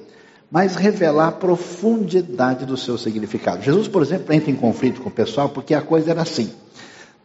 mas 0.51 0.77
revelar 0.77 1.29
a 1.29 1.33
profundidade 1.33 2.65
do 2.65 2.77
seu 2.77 2.97
significado. 2.97 3.63
Jesus, 3.63 3.87
por 3.87 4.03
exemplo, 4.03 4.33
entra 4.33 4.51
em 4.51 4.57
conflito 4.57 5.01
com 5.01 5.09
o 5.09 5.13
pessoal 5.13 5.49
porque 5.49 5.75
a 5.75 5.83
coisa 5.83 6.11
era 6.11 6.23
assim. 6.23 6.51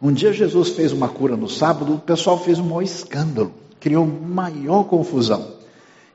Um 0.00 0.12
dia 0.12 0.32
Jesus 0.32 0.70
fez 0.70 0.92
uma 0.92 1.08
cura 1.08 1.36
no 1.36 1.48
sábado, 1.48 1.94
o 1.94 1.98
pessoal 1.98 2.38
fez 2.38 2.58
um 2.58 2.64
maior 2.64 2.82
escândalo, 2.82 3.52
criou 3.80 4.06
maior 4.06 4.84
confusão. 4.84 5.54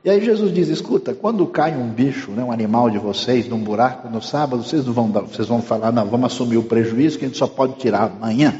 E 0.04 0.08
aí 0.08 0.24
Jesus 0.24 0.54
diz: 0.54 0.68
escuta, 0.68 1.12
quando 1.12 1.46
cai 1.46 1.76
um 1.76 1.88
bicho, 1.88 2.30
né, 2.30 2.42
um 2.44 2.52
animal 2.52 2.88
de 2.88 2.98
vocês, 2.98 3.48
num 3.48 3.58
buraco 3.58 4.08
no 4.08 4.22
sábado, 4.22 4.62
vocês 4.62 4.86
não 4.86 4.92
vão, 4.92 5.10
vocês 5.10 5.48
vão 5.48 5.60
falar, 5.60 5.92
não, 5.92 6.06
vamos 6.06 6.32
assumir 6.32 6.56
o 6.56 6.62
prejuízo 6.62 7.18
que 7.18 7.24
a 7.24 7.28
gente 7.28 7.38
só 7.38 7.46
pode 7.46 7.74
tirar 7.74 8.04
amanhã. 8.04 8.54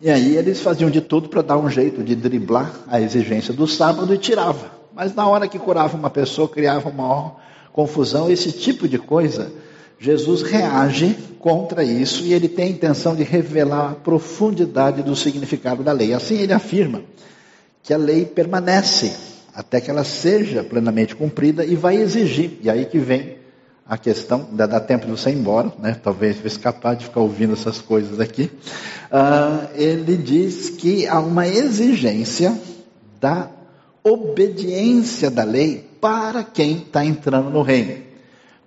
E 0.00 0.10
aí 0.10 0.36
eles 0.36 0.60
faziam 0.60 0.90
de 0.90 1.00
tudo 1.00 1.28
para 1.28 1.42
dar 1.42 1.56
um 1.56 1.70
jeito 1.70 2.02
de 2.02 2.14
driblar 2.14 2.72
a 2.88 3.00
exigência 3.00 3.54
do 3.54 3.66
sábado 3.66 4.12
e 4.12 4.18
tirava. 4.18 4.81
Mas 4.94 5.14
na 5.14 5.26
hora 5.26 5.48
que 5.48 5.58
curava 5.58 5.96
uma 5.96 6.10
pessoa, 6.10 6.48
criava 6.48 6.88
uma 6.88 7.06
maior 7.06 7.36
confusão, 7.72 8.30
esse 8.30 8.52
tipo 8.52 8.86
de 8.86 8.98
coisa. 8.98 9.52
Jesus 9.98 10.42
reage 10.42 11.16
contra 11.38 11.84
isso 11.84 12.24
e 12.24 12.34
ele 12.34 12.48
tem 12.48 12.66
a 12.66 12.70
intenção 12.70 13.14
de 13.14 13.22
revelar 13.22 13.92
a 13.92 13.94
profundidade 13.94 15.02
do 15.02 15.14
significado 15.14 15.82
da 15.82 15.92
lei. 15.92 16.12
Assim 16.12 16.38
ele 16.38 16.52
afirma 16.52 17.02
que 17.82 17.94
a 17.94 17.96
lei 17.96 18.24
permanece 18.24 19.14
até 19.54 19.80
que 19.80 19.90
ela 19.90 20.04
seja 20.04 20.64
plenamente 20.64 21.14
cumprida 21.14 21.64
e 21.64 21.76
vai 21.76 21.96
exigir, 21.96 22.58
e 22.62 22.70
aí 22.70 22.86
que 22.86 22.98
vem 22.98 23.36
a 23.86 23.98
questão, 23.98 24.46
ainda 24.50 24.66
dá 24.66 24.80
tempo 24.80 25.04
de 25.04 25.10
você 25.10 25.30
ir 25.30 25.34
embora, 25.34 25.70
né? 25.78 25.94
talvez 26.02 26.38
eu 26.40 26.46
escapar 26.46 26.96
de 26.96 27.04
ficar 27.04 27.20
ouvindo 27.20 27.52
essas 27.52 27.80
coisas 27.80 28.18
aqui. 28.20 28.50
Uh, 29.10 29.68
ele 29.74 30.16
diz 30.16 30.70
que 30.70 31.06
há 31.06 31.20
uma 31.20 31.46
exigência 31.46 32.58
da 33.20 33.50
obediência 34.04 35.30
da 35.30 35.44
lei 35.44 35.88
para 36.00 36.42
quem 36.42 36.78
está 36.78 37.04
entrando 37.04 37.50
no 37.50 37.62
reino, 37.62 38.02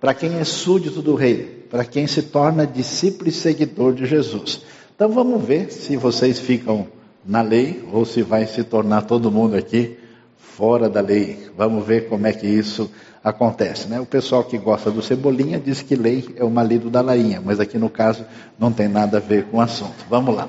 para 0.00 0.14
quem 0.14 0.38
é 0.38 0.44
súdito 0.44 1.02
do 1.02 1.14
rei, 1.14 1.66
para 1.70 1.84
quem 1.84 2.06
se 2.06 2.22
torna 2.22 2.66
discípulo 2.66 3.28
e 3.28 3.32
seguidor 3.32 3.94
de 3.94 4.06
Jesus. 4.06 4.62
Então 4.94 5.10
vamos 5.10 5.44
ver 5.44 5.70
se 5.70 5.96
vocês 5.96 6.38
ficam 6.40 6.86
na 7.24 7.42
lei 7.42 7.84
ou 7.92 8.04
se 8.04 8.22
vai 8.22 8.46
se 8.46 8.64
tornar 8.64 9.02
todo 9.02 9.30
mundo 9.30 9.56
aqui 9.56 9.98
fora 10.38 10.88
da 10.88 11.00
lei. 11.00 11.50
Vamos 11.56 11.84
ver 11.84 12.08
como 12.08 12.26
é 12.26 12.32
que 12.32 12.46
isso 12.46 12.90
acontece. 13.22 13.88
Né? 13.88 14.00
O 14.00 14.06
pessoal 14.06 14.44
que 14.44 14.56
gosta 14.56 14.90
do 14.90 15.02
Cebolinha 15.02 15.58
diz 15.58 15.82
que 15.82 15.94
lei 15.94 16.34
é 16.36 16.44
o 16.44 16.50
marido 16.50 16.88
da 16.88 17.02
lainha, 17.02 17.42
mas 17.44 17.60
aqui 17.60 17.76
no 17.76 17.90
caso 17.90 18.24
não 18.58 18.72
tem 18.72 18.88
nada 18.88 19.18
a 19.18 19.20
ver 19.20 19.44
com 19.46 19.58
o 19.58 19.60
assunto. 19.60 20.06
Vamos 20.08 20.34
lá. 20.34 20.48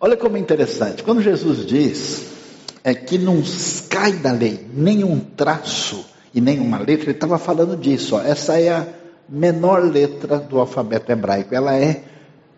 Olha 0.00 0.16
como 0.16 0.36
é 0.36 0.40
interessante. 0.40 1.04
Quando 1.04 1.22
Jesus 1.22 1.64
diz 1.64 2.33
é 2.84 2.94
que 2.94 3.16
não 3.16 3.42
cai 3.88 4.12
da 4.12 4.30
lei 4.30 4.66
nenhum 4.74 5.18
traço 5.18 6.04
e 6.34 6.40
nenhuma 6.40 6.78
letra, 6.78 7.06
ele 7.06 7.12
estava 7.12 7.38
falando 7.38 7.76
disso. 7.76 8.14
Ó. 8.14 8.20
Essa 8.20 8.60
é 8.60 8.68
a 8.68 8.86
menor 9.26 9.82
letra 9.82 10.38
do 10.38 10.60
alfabeto 10.60 11.10
hebraico. 11.10 11.54
Ela 11.54 11.74
é 11.74 12.02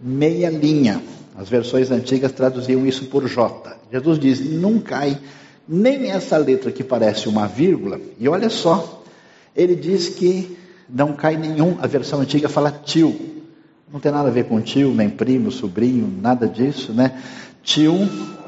meia 0.01 0.51
linha. 0.51 1.01
As 1.39 1.49
versões 1.49 1.93
antigas 1.93 2.33
traduziam 2.33 2.85
isso 2.85 3.05
por 3.05 3.29
J. 3.29 3.77
Jesus 3.93 4.19
diz: 4.19 4.41
não 4.41 4.81
cai 4.81 5.17
nem 5.69 6.11
essa 6.11 6.37
letra 6.37 6.73
que 6.73 6.83
parece 6.83 7.29
uma 7.29 7.47
vírgula. 7.47 8.01
E 8.19 8.29
olha 8.29 8.51
só, 8.51 9.05
ele 9.55 9.77
diz 9.77 10.09
que 10.09 10.57
não 10.89 11.13
cai 11.13 11.37
nenhum, 11.37 11.77
a 11.81 11.87
versão 11.87 12.21
antiga 12.21 12.49
fala 12.49 12.71
tio. 12.71 13.15
Não 13.93 14.01
tem 14.01 14.11
nada 14.11 14.29
a 14.29 14.33
ver 14.33 14.47
com 14.47 14.61
tio, 14.61 14.93
nem 14.93 15.09
primo, 15.09 15.53
sobrinho, 15.53 16.13
nada 16.21 16.49
disso, 16.49 16.93
né? 16.93 17.23
Tio 17.63 17.95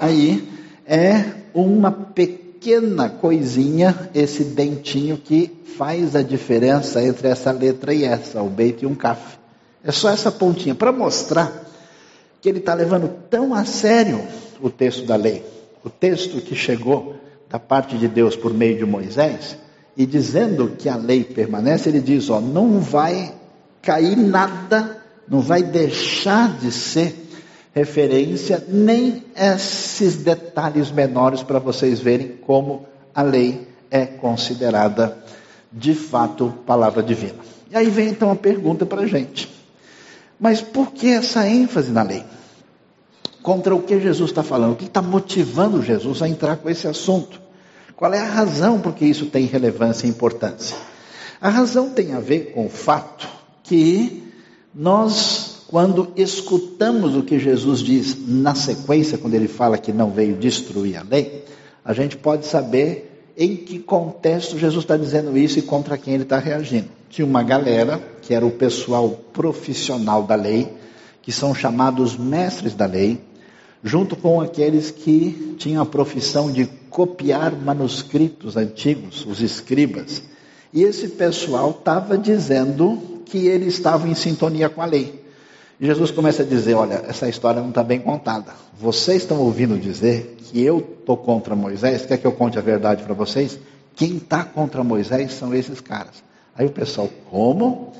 aí 0.01 0.49
é 0.87 1.38
uma 1.55 1.91
pequena 1.91 3.09
coisinha, 3.09 4.11
esse 4.15 4.45
dentinho 4.45 5.17
que 5.17 5.51
faz 5.77 6.17
a 6.17 6.23
diferença 6.23 7.03
entre 7.03 7.29
essa 7.29 7.53
letra 7.53 7.95
e 7.95 8.05
essa, 8.05 8.43
o 8.43 8.49
beit 8.49 8.83
e 8.83 8.87
um 8.87 8.95
caf. 8.95 9.39
É 9.85 9.93
só 9.93 10.11
essa 10.11 10.31
pontinha, 10.31 10.75
para 10.75 10.91
mostrar 10.91 11.67
que 12.41 12.49
ele 12.49 12.59
está 12.59 12.75
levando 12.75 13.09
tão 13.31 13.55
a 13.55 13.65
sério 13.65 14.21
o 14.61 14.69
texto 14.71 15.07
da 15.07 15.17
lei, 15.17 15.45
o 15.85 15.91
texto 15.91 16.41
que 16.41 16.55
chegou 16.55 17.17
da 17.49 17.59
parte 17.59 17.97
de 17.97 18.09
Deus 18.09 18.37
por 18.37 18.53
meio 18.53 18.77
de 18.77 18.85
Moisés, 18.85 19.57
e 19.97 20.05
dizendo 20.05 20.77
que 20.79 20.89
a 20.89 20.97
lei 20.97 21.25
permanece, 21.25 21.89
ele 21.89 22.01
diz: 22.01 22.29
ó, 22.31 22.41
não 22.41 22.81
vai 22.81 23.35
cair 23.83 24.17
nada, 24.17 25.03
não 25.29 25.41
vai 25.41 25.63
deixar 25.63 26.57
de 26.59 26.71
ser 26.71 27.28
referência, 27.75 28.65
nem 28.69 29.25
esses 29.37 30.17
detalhes 30.17 30.91
menores 30.91 31.43
para 31.43 31.59
vocês 31.59 32.01
verem 32.01 32.29
como 32.29 32.87
a 33.15 33.23
lei 33.23 33.69
é 33.91 34.07
considerada 34.07 35.17
de 35.73 35.95
fato 35.95 36.53
palavra 36.67 37.03
divina. 37.03 37.39
E 37.71 37.77
aí 37.77 37.91
vem 37.91 38.09
então 38.09 38.31
a 38.31 38.37
pergunta 38.37 38.87
para 38.87 39.03
a 39.03 39.07
gente: 39.07 39.51
mas 40.39 40.61
por 40.61 40.93
que 40.93 41.09
essa 41.09 41.47
ênfase 41.49 41.91
na 41.91 42.03
lei? 42.03 42.25
Contra 43.43 43.75
o 43.75 43.83
que 43.83 43.99
Jesus 44.01 44.31
está 44.31 44.43
falando? 44.43 44.73
O 44.73 44.77
que 44.77 44.85
está 44.85 45.01
motivando 45.01 45.83
Jesus 45.83 46.23
a 46.23 46.29
entrar 46.29 46.57
com 46.57 46.69
esse 46.69 46.87
assunto? 46.87 47.41
Qual 47.97 48.13
é 48.13 48.21
a 48.21 48.29
razão 48.29 48.81
por 48.81 48.95
que 48.95 49.05
isso 49.05 49.27
tem 49.27 49.47
relevância 49.47 50.07
e 50.07 50.11
importância? 50.11 50.77
A 51.41 51.49
razão 51.49 51.91
tem 51.91 52.15
a 52.15 52.21
ver 52.21 52.53
com 52.53 52.67
o 52.67 52.71
fato 52.71 53.29
que 53.63 54.25
nós, 54.75 55.38
quando 55.69 56.09
escutamos 56.17 57.15
o 57.15 57.23
que 57.23 57.39
Jesus 57.39 57.81
diz 57.81 58.17
na 58.27 58.55
sequência, 58.55 59.19
quando 59.19 59.35
ele 59.35 59.47
fala 59.47 59.77
que 59.77 59.93
não 59.93 60.11
veio 60.11 60.35
destruir 60.35 60.97
a 60.97 61.03
lei, 61.03 61.45
a 61.85 61.93
gente 61.93 62.17
pode 62.17 62.47
saber 62.47 63.33
em 63.37 63.55
que 63.55 63.79
contexto 63.79 64.59
Jesus 64.59 64.85
está 64.85 64.97
dizendo 64.97 65.37
isso 65.37 65.59
e 65.59 65.63
contra 65.63 65.99
quem 65.99 66.15
ele 66.15 66.23
está 66.23 66.39
reagindo. 66.39 66.89
Tinha 67.11 67.27
uma 67.27 67.43
galera, 67.43 68.01
que 68.23 68.33
era 68.33 68.47
o 68.47 68.51
pessoal 68.51 69.11
profissional 69.11 70.23
da 70.23 70.35
lei, 70.35 70.73
que 71.21 71.31
são 71.31 71.55
chamados 71.55 72.17
mestres 72.17 72.75
da 72.75 72.87
lei, 72.87 73.21
junto 73.85 74.17
com 74.17 74.41
aqueles 74.41 74.91
que 74.91 75.55
tinham 75.59 75.83
a 75.83 75.87
profissão 75.87 76.51
de 76.51 76.65
copiar 76.89 77.55
manuscritos 77.55 78.57
antigos, 78.57 79.27
os 79.27 79.43
escribas. 79.43 80.23
E 80.73 80.83
esse 80.83 81.09
pessoal 81.09 81.77
estava 81.79 82.17
dizendo 82.17 83.23
que 83.27 83.47
ele 83.47 83.67
estava 83.67 84.09
em 84.09 84.15
sintonia 84.15 84.71
com 84.71 84.81
a 84.81 84.87
lei. 84.87 85.18
E 85.81 85.87
Jesus 85.87 86.11
começa 86.11 86.43
a 86.43 86.47
dizer: 86.47 86.75
Olha, 86.75 87.05
essa 87.09 87.29
história 87.29 87.61
não 87.61 87.69
está 87.69 87.83
bem 87.83 88.01
contada. 88.01 88.53
Vocês 88.79 89.23
estão 89.23 89.39
ouvindo 89.39 89.79
dizer 89.79 90.37
que 90.39 90.61
eu 90.63 90.79
estou 90.79 91.17
contra 91.17 91.55
Moisés? 91.55 92.05
Quer 92.05 92.19
que 92.19 92.27
eu 92.27 92.33
conte 92.33 92.59
a 92.59 92.63
verdade 92.63 93.03
para 93.05 93.15
vocês? 93.15 93.59
Quem 93.95 94.17
está 94.17 94.45
contra 94.45 94.83
Moisés 94.83 95.33
são 95.33 95.55
esses 95.55 95.81
caras. 95.81 96.23
Aí 96.57 96.67
o 96.67 96.71
pessoal, 96.71 97.09
como? 97.31 97.93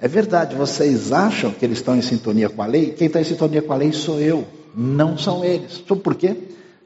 É 0.00 0.06
verdade, 0.06 0.54
vocês 0.54 1.10
acham 1.10 1.50
que 1.50 1.64
eles 1.64 1.78
estão 1.78 1.96
em 1.96 2.02
sintonia 2.02 2.48
com 2.48 2.62
a 2.62 2.66
lei? 2.66 2.92
Quem 2.92 3.08
está 3.08 3.20
em 3.20 3.24
sintonia 3.24 3.62
com 3.62 3.72
a 3.72 3.76
lei 3.76 3.92
sou 3.92 4.20
eu 4.20 4.44
não 4.74 5.18
são 5.18 5.44
eles. 5.44 5.82
Sabe 5.88 6.00
por 6.00 6.14
quê? 6.14 6.36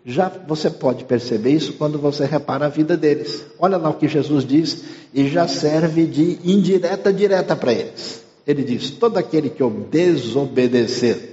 Já 0.04 0.32
você 0.48 0.70
pode 0.70 1.04
perceber 1.04 1.50
isso 1.50 1.74
quando 1.74 1.98
você 1.98 2.24
repara 2.24 2.66
a 2.66 2.68
vida 2.68 2.96
deles. 2.96 3.44
Olha 3.58 3.76
lá 3.76 3.90
o 3.90 3.94
que 3.94 4.08
Jesus 4.08 4.44
diz 4.44 4.82
e 5.12 5.28
já 5.28 5.46
serve 5.46 6.06
de 6.06 6.38
indireta 6.42 7.12
direta 7.12 7.54
para 7.54 7.72
eles. 7.72 8.22
Ele 8.46 8.62
diz: 8.64 8.90
todo 8.90 9.18
aquele 9.18 9.50
que 9.50 9.62
desobedecer 9.90 11.32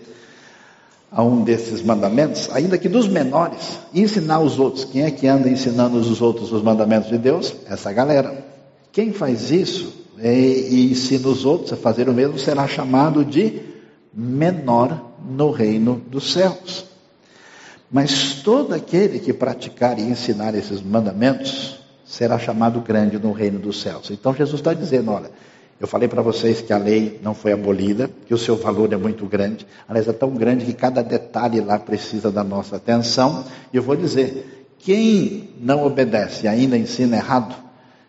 a 1.11 1.23
um 1.23 1.43
desses 1.43 1.81
mandamentos, 1.81 2.49
ainda 2.51 2.77
que 2.77 2.87
dos 2.87 3.07
menores, 3.07 3.79
ensinar 3.93 4.39
os 4.39 4.59
outros. 4.59 4.85
Quem 4.85 5.03
é 5.03 5.11
que 5.11 5.27
anda 5.27 5.49
ensinando 5.49 5.97
os 5.97 6.21
outros 6.21 6.51
os 6.51 6.61
mandamentos 6.61 7.09
de 7.09 7.17
Deus? 7.17 7.55
Essa 7.67 7.91
galera. 7.91 8.47
Quem 8.91 9.13
faz 9.13 9.51
isso 9.51 9.93
e, 10.21 10.67
e 10.69 10.91
ensina 10.91 11.27
os 11.27 11.45
outros 11.45 11.73
a 11.73 11.77
fazer 11.77 12.09
o 12.09 12.13
mesmo 12.13 12.37
será 12.37 12.67
chamado 12.67 13.23
de 13.23 13.61
menor 14.13 15.13
no 15.29 15.51
reino 15.51 16.01
dos 16.07 16.33
céus. 16.33 16.85
Mas 17.91 18.41
todo 18.43 18.73
aquele 18.73 19.19
que 19.19 19.33
praticar 19.33 19.97
e 19.97 20.03
ensinar 20.03 20.53
esses 20.55 20.81
mandamentos 20.81 21.79
será 22.05 22.37
chamado 22.37 22.81
grande 22.81 23.17
no 23.17 23.31
reino 23.31 23.59
dos 23.59 23.81
céus. 23.81 24.11
Então 24.11 24.33
Jesus 24.33 24.59
está 24.59 24.73
dizendo: 24.73 25.11
olha, 25.11 25.31
eu 25.79 25.87
falei 25.87 26.09
para 26.09 26.21
vocês 26.21 26.59
que 26.59 26.73
a 26.73 26.77
lei 26.77 27.19
não 27.23 27.33
foi 27.33 27.53
abolida, 27.53 28.09
que 28.25 28.33
o 28.33 28.37
seu 28.37 28.57
valor 28.57 28.91
é 28.91 28.97
muito 28.97 29.25
grande, 29.25 29.65
aliás, 29.87 30.07
é 30.09 30.13
tão 30.13 30.31
grande 30.31 30.65
que 30.65 30.73
cada 30.73 31.01
detalhe 31.01 31.61
lá 31.61 31.79
precisa 31.79 32.29
da 32.29 32.43
nossa 32.43 32.75
atenção. 32.75 33.45
E 33.71 33.77
eu 33.77 33.83
vou 33.83 33.95
dizer: 33.95 34.67
quem 34.79 35.51
não 35.59 35.85
obedece 35.85 36.45
e 36.45 36.47
ainda 36.49 36.77
ensina 36.77 37.15
errado, 37.15 37.55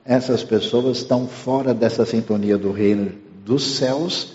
essas 0.04 0.42
pessoas 0.42 0.98
estão 0.98 1.28
fora 1.28 1.72
dessa 1.72 2.04
sintonia 2.04 2.58
do 2.58 2.72
reino 2.72 3.12
dos 3.44 3.76
céus 3.76 4.32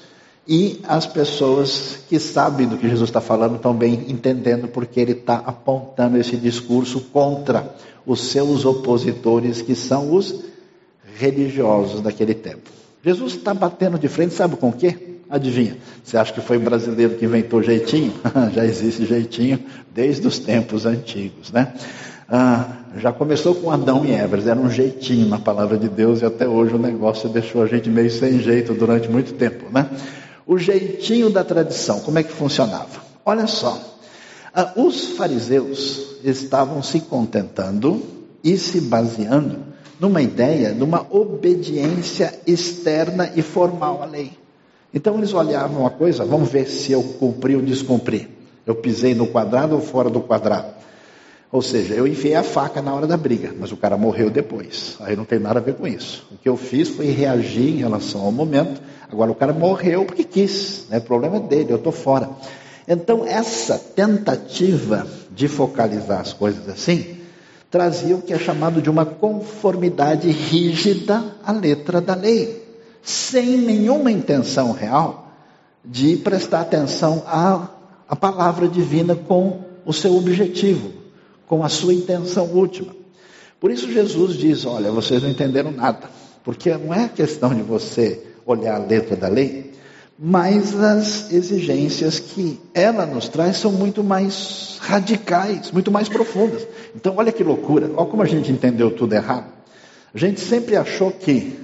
e 0.47 0.79
as 0.87 1.05
pessoas 1.05 1.99
que 2.07 2.19
sabem 2.19 2.67
do 2.67 2.77
que 2.77 2.87
Jesus 2.87 3.09
está 3.09 3.19
falando 3.19 3.55
estão 3.55 3.73
bem 3.73 4.05
entendendo 4.07 4.67
porque 4.67 4.99
ele 4.99 5.13
está 5.13 5.37
apontando 5.37 6.17
esse 6.17 6.37
discurso 6.37 7.01
contra 7.11 7.75
os 8.05 8.29
seus 8.29 8.63
opositores, 8.63 9.61
que 9.61 9.73
são 9.73 10.13
os 10.13 10.35
religiosos 11.17 12.01
daquele 12.01 12.35
tempo. 12.35 12.84
Jesus 13.05 13.35
está 13.35 13.53
batendo 13.53 13.99
de 13.99 14.07
frente, 14.07 14.33
sabe 14.33 14.55
com 14.55 14.69
o 14.69 14.73
quê? 14.73 14.97
Adivinha? 15.29 15.77
Você 16.03 16.17
acha 16.17 16.33
que 16.33 16.41
foi 16.41 16.57
brasileiro 16.57 17.13
que 17.13 17.25
inventou 17.25 17.61
jeitinho? 17.61 18.11
já 18.51 18.65
existe 18.65 19.05
jeitinho 19.05 19.59
desde 19.93 20.25
os 20.25 20.39
tempos 20.39 20.87
antigos, 20.87 21.51
né? 21.51 21.71
Ah, 22.27 22.65
já 22.97 23.13
começou 23.13 23.53
com 23.53 23.69
Adão 23.69 24.03
e 24.03 24.11
Eva, 24.11 24.37
eram 24.49 24.63
um 24.63 24.69
jeitinho 24.71 25.27
na 25.27 25.37
palavra 25.37 25.77
de 25.77 25.87
Deus 25.87 26.23
e 26.23 26.25
até 26.25 26.47
hoje 26.47 26.73
o 26.73 26.79
negócio 26.79 27.29
deixou 27.29 27.61
a 27.61 27.67
gente 27.67 27.87
meio 27.87 28.09
sem 28.09 28.39
jeito 28.39 28.73
durante 28.73 29.07
muito 29.07 29.33
tempo, 29.33 29.69
né? 29.71 29.87
o 30.47 30.57
jeitinho 30.57 31.29
da 31.29 31.43
tradição, 31.43 31.99
como 31.99 32.17
é 32.17 32.23
que 32.23 32.31
funcionava? 32.31 33.03
Olha 33.23 33.45
só, 33.45 33.79
ah, 34.51 34.73
os 34.75 35.09
fariseus 35.09 36.17
estavam 36.23 36.81
se 36.81 37.01
contentando 37.01 38.01
e 38.43 38.57
se 38.57 38.81
baseando 38.81 39.74
numa 39.99 40.21
ideia, 40.21 40.73
numa 40.73 41.05
obediência 41.09 42.33
externa 42.45 43.31
e 43.35 43.41
formal 43.41 44.03
à 44.03 44.05
lei. 44.05 44.31
Então 44.93 45.17
eles 45.17 45.33
olhavam 45.33 45.81
uma 45.81 45.89
coisa, 45.89 46.23
vamos 46.23 46.49
ver 46.49 46.67
se 46.67 46.91
eu 46.91 47.03
cumpri 47.03 47.55
ou 47.55 47.61
descumpri. 47.61 48.29
Eu 48.65 48.75
pisei 48.75 49.13
no 49.13 49.27
quadrado 49.27 49.75
ou 49.75 49.81
fora 49.81 50.09
do 50.09 50.21
quadrado. 50.21 50.73
Ou 51.51 51.61
seja, 51.61 51.93
eu 51.93 52.07
enfiei 52.07 52.35
a 52.35 52.43
faca 52.43 52.81
na 52.81 52.93
hora 52.93 53.05
da 53.05 53.15
briga, 53.15 53.53
mas 53.57 53.71
o 53.71 53.77
cara 53.77 53.95
morreu 53.95 54.29
depois. 54.29 54.97
Aí 54.99 55.15
não 55.15 55.23
tem 55.23 55.39
nada 55.39 55.59
a 55.59 55.61
ver 55.61 55.75
com 55.75 55.87
isso. 55.87 56.27
O 56.31 56.37
que 56.37 56.49
eu 56.49 56.57
fiz 56.57 56.89
foi 56.89 57.07
reagir 57.07 57.75
em 57.75 57.77
relação 57.77 58.21
ao 58.21 58.31
momento. 58.31 58.81
Agora 59.09 59.31
o 59.31 59.35
cara 59.35 59.53
morreu 59.53 60.05
porque 60.05 60.23
quis, 60.23 60.85
né? 60.89 60.97
o 60.97 61.01
problema 61.01 61.37
é 61.37 61.39
dele, 61.39 61.71
eu 61.71 61.77
estou 61.77 61.91
fora. 61.91 62.29
Então 62.87 63.25
essa 63.25 63.77
tentativa 63.77 65.07
de 65.31 65.47
focalizar 65.47 66.21
as 66.21 66.33
coisas 66.33 66.67
assim 66.67 67.15
trazia 67.69 68.15
o 68.15 68.21
que 68.21 68.33
é 68.33 68.39
chamado 68.39 68.81
de 68.81 68.89
uma 68.89 69.05
conformidade 69.05 70.29
rígida 70.29 71.23
à 71.43 71.51
letra 71.51 71.99
da 71.99 72.15
lei. 72.15 72.63
sem 73.03 73.57
nenhuma 73.57 74.11
intenção 74.11 74.71
real 74.71 75.31
de 75.83 76.17
prestar 76.17 76.61
atenção 76.61 77.21
à, 77.27 77.69
à 78.09 78.15
palavra 78.15 78.67
divina 78.67 79.15
com 79.15 79.61
o 79.85 79.93
seu 79.93 80.15
objetivo, 80.15 80.91
com 81.47 81.63
a 81.63 81.69
sua 81.69 81.93
intenção 81.93 82.45
última. 82.47 82.93
Por 83.59 83.71
isso 83.71 83.91
Jesus 83.91 84.35
diz: 84.35 84.65
Olha, 84.65 84.91
vocês 84.91 85.21
não 85.21 85.29
entenderam 85.29 85.71
nada, 85.71 86.09
porque 86.43 86.75
não 86.75 86.93
é 86.93 87.07
questão 87.07 87.53
de 87.53 87.61
você 87.61 88.21
olhar 88.45 88.75
a 88.75 88.85
letra 88.85 89.15
da 89.15 89.27
lei, 89.27 89.71
mas 90.17 90.75
as 90.79 91.31
exigências 91.31 92.19
que 92.19 92.59
ela 92.73 93.05
nos 93.05 93.27
traz 93.27 93.57
são 93.57 93.71
muito 93.71 94.03
mais 94.03 94.77
radicais, 94.79 95.71
muito 95.71 95.91
mais 95.91 96.07
profundas. 96.07 96.65
Então, 96.95 97.15
olha 97.17 97.31
que 97.31 97.43
loucura, 97.43 97.91
olha 97.95 98.09
como 98.09 98.23
a 98.23 98.25
gente 98.25 98.51
entendeu 98.51 98.89
tudo 98.89 99.13
errado. 99.13 99.51
A 100.13 100.17
gente 100.17 100.39
sempre 100.39 100.77
achou 100.77 101.11
que 101.11 101.59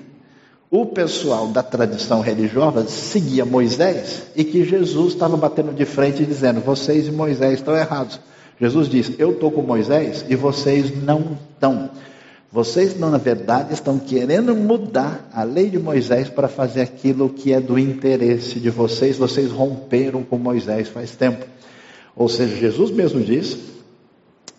o 0.69 0.85
pessoal 0.85 1.47
da 1.47 1.63
tradição 1.63 2.19
religiosa 2.19 2.85
seguia 2.87 3.45
Moisés 3.45 4.23
e 4.35 4.43
que 4.43 4.65
Jesus 4.65 5.13
estava 5.13 5.37
batendo 5.37 5.73
de 5.73 5.85
frente 5.85 6.23
e 6.23 6.25
dizendo: 6.25 6.59
vocês 6.59 7.07
e 7.07 7.11
Moisés 7.11 7.55
estão 7.55 7.75
errados. 7.75 8.19
Jesus 8.59 8.89
diz: 8.89 9.13
eu 9.17 9.31
estou 9.31 9.51
com 9.51 9.61
Moisés 9.61 10.25
e 10.27 10.35
vocês 10.35 10.91
não 11.03 11.37
estão. 11.53 11.89
Vocês, 12.51 12.99
na 12.99 13.17
verdade, 13.17 13.73
estão 13.73 13.97
querendo 13.97 14.53
mudar 14.53 15.29
a 15.33 15.43
lei 15.43 15.69
de 15.69 15.79
Moisés 15.79 16.27
para 16.27 16.49
fazer 16.49 16.81
aquilo 16.81 17.29
que 17.29 17.53
é 17.53 17.61
do 17.61 17.79
interesse 17.79 18.59
de 18.59 18.69
vocês. 18.69 19.17
Vocês 19.17 19.49
romperam 19.49 20.21
com 20.23 20.37
Moisés 20.37 20.89
faz 20.89 21.15
tempo. 21.15 21.45
Ou 22.13 22.27
seja, 22.27 22.53
Jesus 22.57 22.91
mesmo 22.91 23.21
diz 23.21 23.57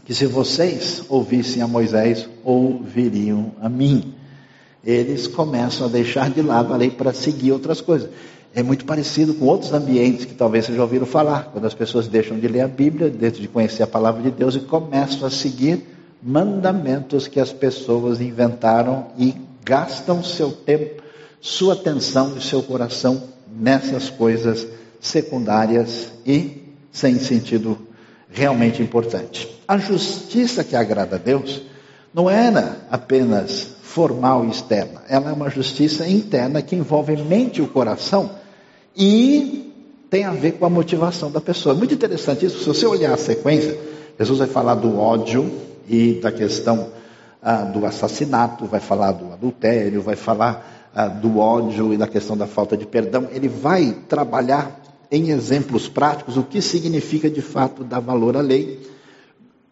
que 0.04 0.14
se 0.14 0.26
vocês 0.26 1.02
ouvissem 1.08 1.62
a 1.62 1.66
Moisés, 1.66 2.28
ouviriam 2.44 3.52
a 3.60 3.68
mim. 3.68 4.14
Eles 4.84 5.28
começam 5.28 5.86
a 5.86 5.90
deixar 5.90 6.30
de 6.30 6.42
lado 6.42 6.72
a 6.72 6.76
lei 6.76 6.90
para 6.90 7.12
seguir 7.12 7.52
outras 7.52 7.80
coisas. 7.80 8.10
É 8.54 8.62
muito 8.62 8.84
parecido 8.84 9.32
com 9.34 9.46
outros 9.46 9.72
ambientes 9.72 10.24
que 10.24 10.34
talvez 10.34 10.66
vocês 10.66 10.76
já 10.76 10.82
ouviram 10.82 11.06
falar, 11.06 11.50
quando 11.52 11.64
as 11.64 11.74
pessoas 11.74 12.08
deixam 12.08 12.38
de 12.38 12.48
ler 12.48 12.60
a 12.60 12.68
Bíblia, 12.68 13.08
deixam 13.08 13.40
de 13.40 13.48
conhecer 13.48 13.82
a 13.82 13.86
palavra 13.86 14.22
de 14.22 14.30
Deus 14.30 14.56
e 14.56 14.60
começam 14.60 15.26
a 15.26 15.30
seguir 15.30 15.86
mandamentos 16.22 17.26
que 17.26 17.40
as 17.40 17.52
pessoas 17.52 18.20
inventaram 18.20 19.06
e 19.18 19.34
gastam 19.64 20.22
seu 20.22 20.52
tempo, 20.52 21.02
sua 21.40 21.74
atenção 21.74 22.34
e 22.36 22.42
seu 22.42 22.62
coração 22.62 23.22
nessas 23.56 24.10
coisas 24.10 24.66
secundárias 25.00 26.12
e 26.26 26.62
sem 26.92 27.18
sentido 27.18 27.78
realmente 28.32 28.82
importante. 28.82 29.48
A 29.66 29.78
justiça 29.78 30.64
que 30.64 30.74
agrada 30.74 31.16
a 31.16 31.18
Deus 31.18 31.62
não 32.12 32.28
era 32.28 32.78
apenas 32.90 33.68
formal 33.82 34.44
e 34.44 34.50
externa, 34.50 35.02
ela 35.08 35.30
é 35.30 35.32
uma 35.32 35.50
justiça 35.50 36.08
interna 36.08 36.62
que 36.62 36.74
envolve 36.74 37.14
mente 37.16 37.58
e 37.58 37.62
o 37.62 37.68
coração 37.68 38.30
e 38.96 39.70
tem 40.08 40.24
a 40.24 40.30
ver 40.30 40.52
com 40.52 40.64
a 40.64 40.70
motivação 40.70 41.30
da 41.30 41.40
pessoa. 41.40 41.74
Muito 41.74 41.94
interessante 41.94 42.46
isso, 42.46 42.58
se 42.60 42.66
você 42.66 42.86
olhar 42.86 43.12
a 43.12 43.18
sequência, 43.18 43.78
Jesus 44.18 44.38
vai 44.38 44.48
falar 44.48 44.74
do 44.74 44.98
ódio, 44.98 45.50
e 45.88 46.20
da 46.20 46.30
questão 46.30 46.88
ah, 47.42 47.62
do 47.62 47.84
assassinato, 47.86 48.66
vai 48.66 48.80
falar 48.80 49.12
do 49.12 49.32
adultério, 49.32 50.00
vai 50.00 50.16
falar 50.16 50.90
ah, 50.94 51.08
do 51.08 51.38
ódio 51.38 51.92
e 51.92 51.96
da 51.96 52.06
questão 52.06 52.36
da 52.36 52.46
falta 52.46 52.76
de 52.76 52.86
perdão. 52.86 53.28
Ele 53.32 53.48
vai 53.48 53.96
trabalhar 54.08 54.80
em 55.12 55.28
exemplos 55.28 55.90
práticos 55.90 56.38
o 56.38 56.42
que 56.42 56.62
significa 56.62 57.28
de 57.28 57.42
fato 57.42 57.84
dar 57.84 58.00
valor 58.00 58.34
à 58.34 58.40
lei, 58.40 58.80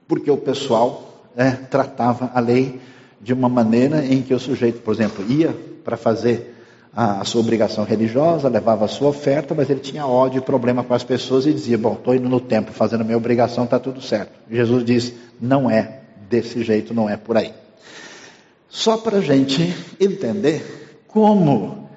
porque 0.07 0.31
o 0.31 0.37
pessoal 0.37 1.25
é, 1.35 1.51
tratava 1.53 2.31
a 2.35 2.41
lei 2.41 2.79
de 3.19 3.33
uma 3.33 3.49
maneira 3.49 4.05
em 4.05 4.21
que 4.21 4.35
o 4.35 4.39
sujeito, 4.39 4.83
por 4.83 4.93
exemplo, 4.93 5.25
ia 5.27 5.57
para 5.83 5.97
fazer 5.97 6.55
a, 6.95 7.23
a, 7.23 7.25
sua 7.25 7.41
obrigação 7.41 7.85
religiosa, 7.85 8.49
levava 8.49 8.85
a 8.85 8.89
sua 8.89 9.09
oferta, 9.09 9.55
mas 9.55 9.71
ele 9.71 9.81
tinha 9.81 10.07
ódio 10.07 10.39
e 10.39 10.43
problema 10.43 10.85
com 10.85 10.93
as 10.93 11.05
pessoas 11.05 11.47
e 11.47 11.55
dizia: 11.55 11.79
Bom, 11.79 11.95
estou 11.95 12.15
indo 12.15 12.29
no 12.29 12.41
templo 12.41 12.75
fazendo 12.75 13.01
a 13.01 13.05
minha 13.05 13.17
obrigação, 13.17 13.65
está 13.65 13.79
tudo 13.79 14.03
certo. 14.03 14.33
Jesus 14.51 14.85
diz: 14.85 15.15
Não 15.41 15.71
é 15.71 16.01
desse 16.29 16.63
jeito, 16.63 16.93
não 16.93 17.09
é 17.09 17.17
por 17.17 17.39
aí. 17.39 17.55
Só 18.69 18.99
para 18.99 19.19
a 19.19 19.21
gente 19.23 19.75
entender 19.99 21.03
como 21.09 21.89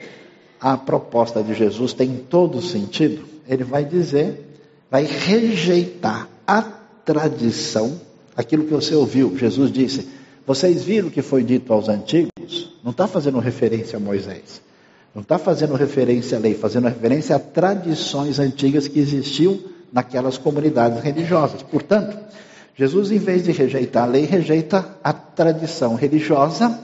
a 0.62 0.78
proposta 0.78 1.44
de 1.44 1.54
Jesus 1.54 1.92
tem 1.92 2.16
todo 2.16 2.62
sentido, 2.62 3.33
ele 3.48 3.64
vai 3.64 3.86
dizer, 3.86 4.58
vai 4.90 5.06
rejeitar 5.06 6.28
a 6.48 6.62
tradição, 7.06 8.00
aquilo 8.36 8.66
que 8.66 8.74
você 8.74 8.96
ouviu. 8.96 9.38
Jesus 9.38 9.72
disse: 9.72 10.08
Vocês 10.46 10.84
viram 10.84 11.08
o 11.08 11.12
que 11.12 11.22
foi 11.22 11.44
dito 11.44 11.72
aos 11.74 11.90
antigos? 11.90 12.74
Não 12.84 12.92
está 12.92 13.08
fazendo 13.08 13.40
referência 13.40 13.98
a 13.98 14.00
Moisés. 14.00 14.62
Não 15.14 15.22
está 15.22 15.38
fazendo 15.38 15.76
referência 15.76 16.38
à 16.38 16.42
lei, 16.42 16.56
fazendo 16.56 16.88
referência 16.88 17.36
a 17.36 17.40
tradições 17.40 18.40
antigas 18.40 18.88
que 18.88 19.00
existiam 19.00 19.60
naquelas 19.92 20.40
comunidades 20.40 21.02
religiosas. 21.04 21.62
Portanto, 21.62 22.18
Jesus, 22.76 23.12
em 23.12 23.20
vez 23.20 23.44
de 23.44 23.52
rejeitar 23.52 24.04
a 24.04 24.08
lei, 24.08 24.26
rejeita 24.26 24.98
a 25.04 25.14
tradição 25.14 25.94
religiosa 25.94 26.80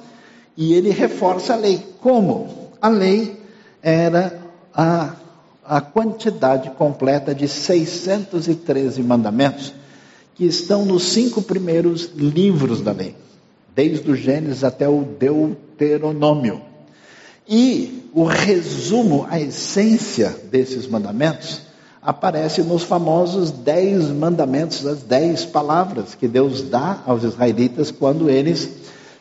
e 0.55 0.73
ele 0.73 0.91
reforça 0.91 1.53
a 1.53 1.57
lei. 1.57 1.83
Como? 1.99 2.69
A 2.79 2.87
lei 2.87 3.35
era 3.81 4.39
a, 4.71 5.15
a 5.69 5.79
quantidade 5.79 6.71
completa 6.71 7.35
de 7.35 7.47
613 7.47 9.03
mandamentos 9.03 9.71
que 10.33 10.43
estão 10.43 10.83
nos 10.83 11.11
cinco 11.11 11.43
primeiros 11.43 12.09
livros 12.15 12.81
da 12.81 12.91
lei, 12.91 13.15
desde 13.75 14.09
o 14.09 14.15
Gênesis 14.15 14.63
até 14.63 14.89
o 14.89 15.03
Deuteronômio. 15.03 16.59
E 17.47 18.09
o 18.15 18.23
resumo, 18.23 19.27
a 19.29 19.39
essência 19.39 20.35
desses 20.49 20.87
mandamentos, 20.87 21.61
aparece 22.01 22.63
nos 22.63 22.81
famosos 22.81 23.51
dez 23.51 24.09
mandamentos, 24.09 24.87
as 24.87 25.03
dez 25.03 25.45
palavras 25.45 26.15
que 26.15 26.27
Deus 26.27 26.63
dá 26.63 27.03
aos 27.05 27.23
israelitas 27.23 27.91
quando 27.91 28.27
eles 28.27 28.67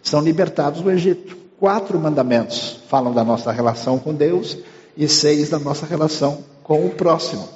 são 0.02 0.22
libertados 0.22 0.80
do 0.80 0.90
Egito. 0.90 1.36
Quatro 1.58 1.98
mandamentos 1.98 2.78
falam 2.88 3.12
da 3.12 3.22
nossa 3.22 3.52
relação 3.52 3.98
com 3.98 4.14
Deus 4.14 4.56
e 4.98 5.08
seis 5.08 5.48
da 5.48 5.60
nossa 5.60 5.86
relação 5.86 6.40
com 6.64 6.84
o 6.84 6.90
próximo. 6.90 7.48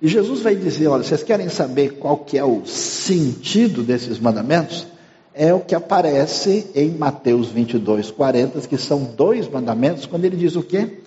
E 0.00 0.06
Jesus 0.06 0.40
vai 0.40 0.54
dizer, 0.54 0.88
olha, 0.88 1.02
vocês 1.02 1.22
querem 1.22 1.48
saber 1.48 1.94
qual 1.94 2.18
que 2.18 2.36
é 2.36 2.44
o 2.44 2.66
sentido 2.66 3.82
desses 3.82 4.18
mandamentos? 4.18 4.86
É 5.32 5.54
o 5.54 5.60
que 5.60 5.74
aparece 5.74 6.70
em 6.74 6.90
Mateus 6.90 7.48
22, 7.48 8.10
40, 8.10 8.60
que 8.68 8.76
são 8.76 9.04
dois 9.04 9.48
mandamentos, 9.48 10.04
quando 10.04 10.26
ele 10.26 10.36
diz 10.36 10.54
o 10.54 10.62
quê? 10.62 10.98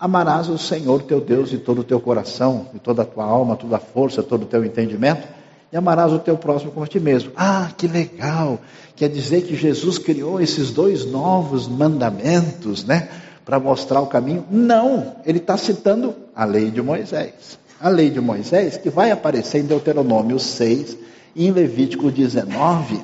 Amarás 0.00 0.48
o 0.48 0.58
Senhor 0.58 1.02
teu 1.02 1.20
Deus 1.20 1.50
de 1.50 1.58
todo 1.58 1.82
o 1.82 1.84
teu 1.84 2.00
coração, 2.00 2.66
de 2.72 2.80
toda 2.80 3.02
a 3.02 3.04
tua 3.04 3.24
alma, 3.24 3.54
toda 3.54 3.76
a 3.76 3.80
força, 3.80 4.22
todo 4.22 4.42
o 4.42 4.46
teu 4.46 4.64
entendimento, 4.64 5.28
e 5.72 5.76
amarás 5.76 6.12
o 6.12 6.18
teu 6.18 6.36
próximo 6.36 6.72
como 6.72 6.84
a 6.84 6.88
ti 6.88 6.98
mesmo. 6.98 7.30
Ah, 7.36 7.70
que 7.76 7.86
legal! 7.86 8.58
Quer 8.96 9.08
dizer 9.08 9.42
que 9.42 9.54
Jesus 9.54 9.98
criou 9.98 10.40
esses 10.40 10.70
dois 10.70 11.04
novos 11.04 11.68
mandamentos, 11.68 12.84
né? 12.84 13.08
Para 13.48 13.58
mostrar 13.58 14.02
o 14.02 14.06
caminho? 14.06 14.44
Não, 14.50 15.16
ele 15.24 15.38
está 15.38 15.56
citando 15.56 16.14
a 16.36 16.44
lei 16.44 16.70
de 16.70 16.82
Moisés. 16.82 17.58
A 17.80 17.88
lei 17.88 18.10
de 18.10 18.20
Moisés, 18.20 18.76
que 18.76 18.90
vai 18.90 19.10
aparecer 19.10 19.62
em 19.62 19.64
Deuteronômio 19.64 20.38
6 20.38 20.98
e 21.34 21.46
em 21.46 21.50
Levítico 21.50 22.10
19, 22.10 23.00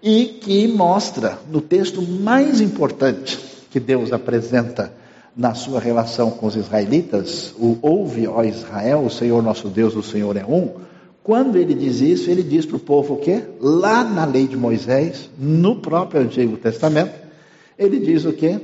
e 0.00 0.26
que 0.40 0.68
mostra 0.68 1.40
no 1.50 1.60
texto 1.60 2.00
mais 2.00 2.60
importante 2.60 3.36
que 3.68 3.80
Deus 3.80 4.12
apresenta 4.12 4.92
na 5.36 5.54
sua 5.54 5.80
relação 5.80 6.30
com 6.30 6.46
os 6.46 6.54
israelitas, 6.54 7.52
o 7.58 7.76
ouve, 7.82 8.28
ó 8.28 8.44
Israel, 8.44 9.04
o 9.04 9.10
Senhor 9.10 9.42
nosso 9.42 9.66
Deus, 9.66 9.96
o 9.96 10.04
Senhor 10.04 10.36
é 10.36 10.44
um. 10.44 10.70
Quando 11.20 11.56
ele 11.56 11.74
diz 11.74 11.98
isso, 11.98 12.30
ele 12.30 12.44
diz 12.44 12.64
para 12.64 12.76
o 12.76 12.78
povo 12.78 13.14
o 13.14 13.18
quê? 13.18 13.42
Lá 13.60 14.04
na 14.04 14.24
lei 14.24 14.46
de 14.46 14.56
Moisés, 14.56 15.28
no 15.36 15.74
próprio 15.80 16.20
Antigo 16.20 16.56
Testamento, 16.58 17.12
ele 17.76 17.98
diz 17.98 18.24
o 18.24 18.32
quê? 18.32 18.60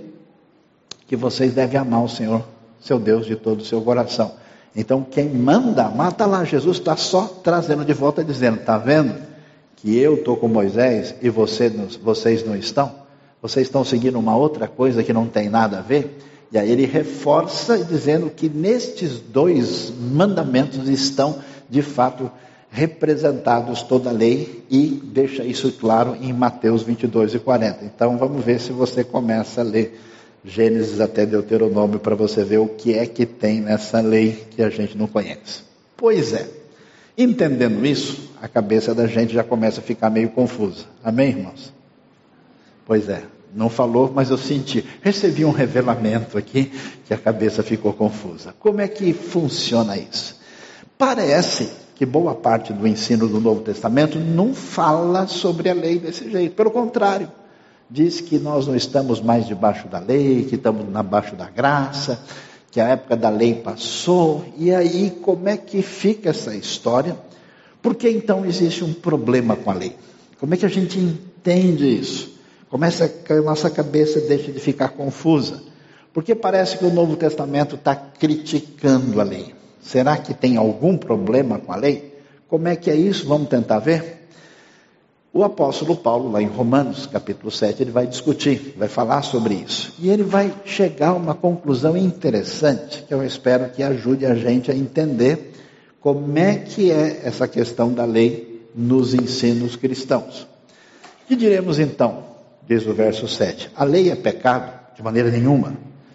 Que 1.10 1.16
vocês 1.16 1.52
devem 1.52 1.76
amar 1.76 2.04
o 2.04 2.08
Senhor, 2.08 2.44
seu 2.80 2.96
Deus, 2.96 3.26
de 3.26 3.34
todo 3.34 3.62
o 3.62 3.64
seu 3.64 3.82
coração. 3.82 4.30
Então, 4.76 5.02
quem 5.02 5.28
manda 5.28 5.86
amar, 5.86 6.12
está 6.12 6.24
lá. 6.24 6.44
Jesus 6.44 6.76
está 6.76 6.96
só 6.96 7.22
trazendo 7.42 7.84
de 7.84 7.92
volta, 7.92 8.22
dizendo: 8.22 8.60
está 8.60 8.78
vendo 8.78 9.16
que 9.74 9.98
eu 9.98 10.14
estou 10.14 10.36
com 10.36 10.46
Moisés 10.46 11.12
e 11.20 11.28
você, 11.28 11.68
vocês 12.00 12.46
não 12.46 12.54
estão? 12.54 12.92
Vocês 13.42 13.66
estão 13.66 13.84
seguindo 13.84 14.20
uma 14.20 14.36
outra 14.36 14.68
coisa 14.68 15.02
que 15.02 15.12
não 15.12 15.26
tem 15.26 15.48
nada 15.48 15.80
a 15.80 15.82
ver? 15.82 16.16
E 16.52 16.56
aí 16.56 16.70
ele 16.70 16.86
reforça 16.86 17.76
dizendo 17.84 18.30
que 18.30 18.48
nestes 18.48 19.18
dois 19.18 19.92
mandamentos 19.98 20.88
estão, 20.88 21.40
de 21.68 21.82
fato, 21.82 22.30
representados 22.70 23.82
toda 23.82 24.10
a 24.10 24.12
lei 24.12 24.64
e 24.70 24.86
deixa 25.12 25.42
isso 25.42 25.72
claro 25.72 26.16
em 26.20 26.32
Mateus 26.32 26.84
22 26.84 27.34
e 27.34 27.40
40. 27.40 27.84
Então 27.84 28.16
vamos 28.16 28.44
ver 28.44 28.60
se 28.60 28.70
você 28.70 29.02
começa 29.02 29.62
a 29.62 29.64
ler 29.64 30.00
Gênesis 30.44 31.00
até 31.00 31.26
Deuteronômio 31.26 31.98
para 31.98 32.14
você 32.14 32.42
ver 32.42 32.58
o 32.58 32.68
que 32.68 32.94
é 32.94 33.06
que 33.06 33.26
tem 33.26 33.60
nessa 33.60 34.00
lei 34.00 34.46
que 34.50 34.62
a 34.62 34.70
gente 34.70 34.96
não 34.96 35.06
conhece. 35.06 35.62
Pois 35.96 36.32
é, 36.32 36.48
entendendo 37.16 37.84
isso, 37.84 38.30
a 38.40 38.48
cabeça 38.48 38.94
da 38.94 39.06
gente 39.06 39.34
já 39.34 39.44
começa 39.44 39.80
a 39.80 39.82
ficar 39.82 40.08
meio 40.08 40.30
confusa. 40.30 40.86
Amém, 41.04 41.28
irmãos? 41.30 41.72
Pois 42.86 43.08
é, 43.08 43.22
Não 43.54 43.68
falou, 43.68 44.10
mas 44.14 44.30
eu 44.30 44.38
senti. 44.38 44.84
Recebi 45.02 45.44
um 45.44 45.50
revelamento 45.50 46.38
aqui 46.38 46.72
que 47.04 47.12
a 47.12 47.18
cabeça 47.18 47.62
ficou 47.62 47.92
confusa. 47.92 48.54
Como 48.58 48.80
é 48.80 48.88
que 48.88 49.12
funciona 49.12 49.96
isso? 49.98 50.38
Parece 50.96 51.70
que 51.96 52.06
boa 52.06 52.34
parte 52.34 52.72
do 52.72 52.86
ensino 52.86 53.28
do 53.28 53.40
Novo 53.40 53.60
Testamento 53.60 54.18
não 54.18 54.54
fala 54.54 55.26
sobre 55.26 55.68
a 55.68 55.74
lei 55.74 55.98
desse 55.98 56.30
jeito. 56.30 56.54
Pelo 56.54 56.70
contrário, 56.70 57.30
diz 57.90 58.20
que 58.20 58.38
nós 58.38 58.66
não 58.66 58.76
estamos 58.76 59.20
mais 59.20 59.46
debaixo 59.46 59.88
da 59.88 59.98
lei, 59.98 60.44
que 60.44 60.54
estamos 60.54 60.86
debaixo 60.86 61.34
da 61.34 61.50
graça, 61.50 62.22
que 62.70 62.80
a 62.80 62.88
época 62.88 63.16
da 63.16 63.28
lei 63.28 63.54
passou. 63.54 64.44
E 64.56 64.72
aí, 64.72 65.10
como 65.22 65.48
é 65.48 65.56
que 65.56 65.82
fica 65.82 66.30
essa 66.30 66.54
história? 66.54 67.16
Por 67.82 67.94
que 67.94 68.08
então 68.08 68.46
existe 68.46 68.84
um 68.84 68.92
problema 68.92 69.56
com 69.56 69.70
a 69.70 69.74
lei? 69.74 69.96
Como 70.38 70.54
é 70.54 70.56
que 70.56 70.66
a 70.66 70.70
gente 70.70 70.98
entende 70.98 72.00
isso? 72.00 72.30
Começa 72.68 73.08
que 73.08 73.32
a 73.32 73.42
nossa 73.42 73.68
cabeça 73.68 74.20
deixa 74.20 74.52
de 74.52 74.60
ficar 74.60 74.90
confusa. 74.90 75.60
Porque 76.12 76.34
parece 76.34 76.78
que 76.78 76.84
o 76.84 76.92
Novo 76.92 77.16
Testamento 77.16 77.74
está 77.74 77.96
criticando 77.96 79.20
a 79.20 79.24
lei. 79.24 79.54
Será 79.82 80.16
que 80.16 80.34
tem 80.34 80.56
algum 80.56 80.96
problema 80.96 81.58
com 81.58 81.72
a 81.72 81.76
lei? 81.76 82.14
Como 82.48 82.68
é 82.68 82.76
que 82.76 82.90
é 82.90 82.94
isso? 82.94 83.26
Vamos 83.26 83.48
tentar 83.48 83.78
ver? 83.78 84.19
O 85.32 85.44
apóstolo 85.44 85.96
Paulo, 85.96 86.32
lá 86.32 86.42
em 86.42 86.48
Romanos, 86.48 87.06
capítulo 87.06 87.52
7, 87.52 87.84
ele 87.84 87.92
vai 87.92 88.04
discutir, 88.04 88.74
vai 88.76 88.88
falar 88.88 89.22
sobre 89.22 89.54
isso. 89.54 89.94
E 90.00 90.10
ele 90.10 90.24
vai 90.24 90.52
chegar 90.64 91.10
a 91.10 91.14
uma 91.14 91.36
conclusão 91.36 91.96
interessante, 91.96 93.04
que 93.06 93.14
eu 93.14 93.24
espero 93.24 93.70
que 93.70 93.80
ajude 93.80 94.26
a 94.26 94.34
gente 94.34 94.72
a 94.72 94.74
entender 94.74 95.52
como 96.00 96.36
é 96.36 96.56
que 96.56 96.90
é 96.90 97.20
essa 97.22 97.46
questão 97.46 97.92
da 97.92 98.04
lei 98.04 98.68
nos 98.74 99.14
ensinos 99.14 99.76
cristãos. 99.76 100.48
Que 101.28 101.36
diremos 101.36 101.78
então, 101.78 102.24
diz 102.66 102.84
o 102.84 102.92
verso 102.92 103.28
7, 103.28 103.70
a 103.76 103.84
lei 103.84 104.10
é 104.10 104.16
pecado? 104.16 104.80
De 104.96 105.02
maneira 105.02 105.30
nenhuma. 105.30 105.74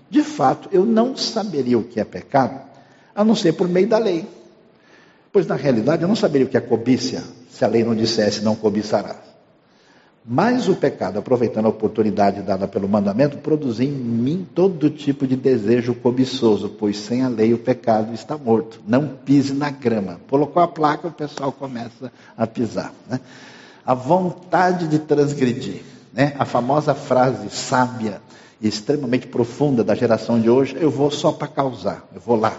De 0.09 0.23
fato, 0.23 0.67
eu 0.73 0.85
não 0.85 1.15
saberia 1.15 1.79
o 1.79 1.83
que 1.83 2.01
é 2.01 2.03
pecado 2.03 2.59
a 3.15 3.23
não 3.23 3.33
ser 3.33 3.53
por 3.53 3.69
meio 3.69 3.87
da 3.87 3.97
lei. 3.97 4.27
Pois 5.31 5.47
na 5.47 5.55
realidade 5.55 6.01
eu 6.01 6.07
não 6.07 6.17
saberia 6.17 6.45
o 6.45 6.49
que 6.49 6.57
é 6.57 6.61
cobiça, 6.61 7.23
se 7.55 7.63
a 7.63 7.69
lei 7.69 7.85
não 7.85 7.95
dissesse 7.95 8.41
não 8.41 8.53
cobiçarás. 8.53 9.35
Mas 10.27 10.67
o 10.67 10.75
pecado, 10.75 11.19
aproveitando 11.19 11.67
a 11.67 11.69
oportunidade 11.69 12.41
dada 12.41 12.67
pelo 12.67 12.89
mandamento, 12.89 13.37
produziu 13.37 13.87
em 13.87 13.91
mim 13.91 14.45
todo 14.53 14.89
tipo 14.89 15.25
de 15.25 15.37
desejo 15.37 15.93
cobiçoso, 15.93 16.67
pois 16.67 16.97
sem 16.97 17.21
a 17.21 17.29
lei 17.29 17.53
o 17.53 17.59
pecado 17.59 18.13
está 18.13 18.37
morto. 18.37 18.81
Não 18.85 19.07
pise 19.07 19.53
na 19.53 19.69
grama. 19.69 20.19
Colocou 20.27 20.61
a 20.61 20.67
placa, 20.67 21.07
o 21.07 21.11
pessoal 21.11 21.51
começa 21.51 22.11
a 22.35 22.45
pisar. 22.45 22.91
Né? 23.07 23.21
A 23.85 23.93
vontade 23.93 24.87
de 24.87 24.99
transgredir. 24.99 25.81
Né? 26.11 26.35
A 26.37 26.43
famosa 26.43 26.93
frase 26.93 27.49
sábia 27.51 28.19
e 28.59 28.67
extremamente 28.67 29.27
profunda 29.27 29.81
da 29.81 29.95
geração 29.95 30.41
de 30.41 30.49
hoje: 30.49 30.75
eu 30.77 30.89
vou 30.89 31.09
só 31.09 31.31
para 31.31 31.47
causar, 31.47 32.05
eu 32.13 32.19
vou 32.19 32.35
lá. 32.35 32.57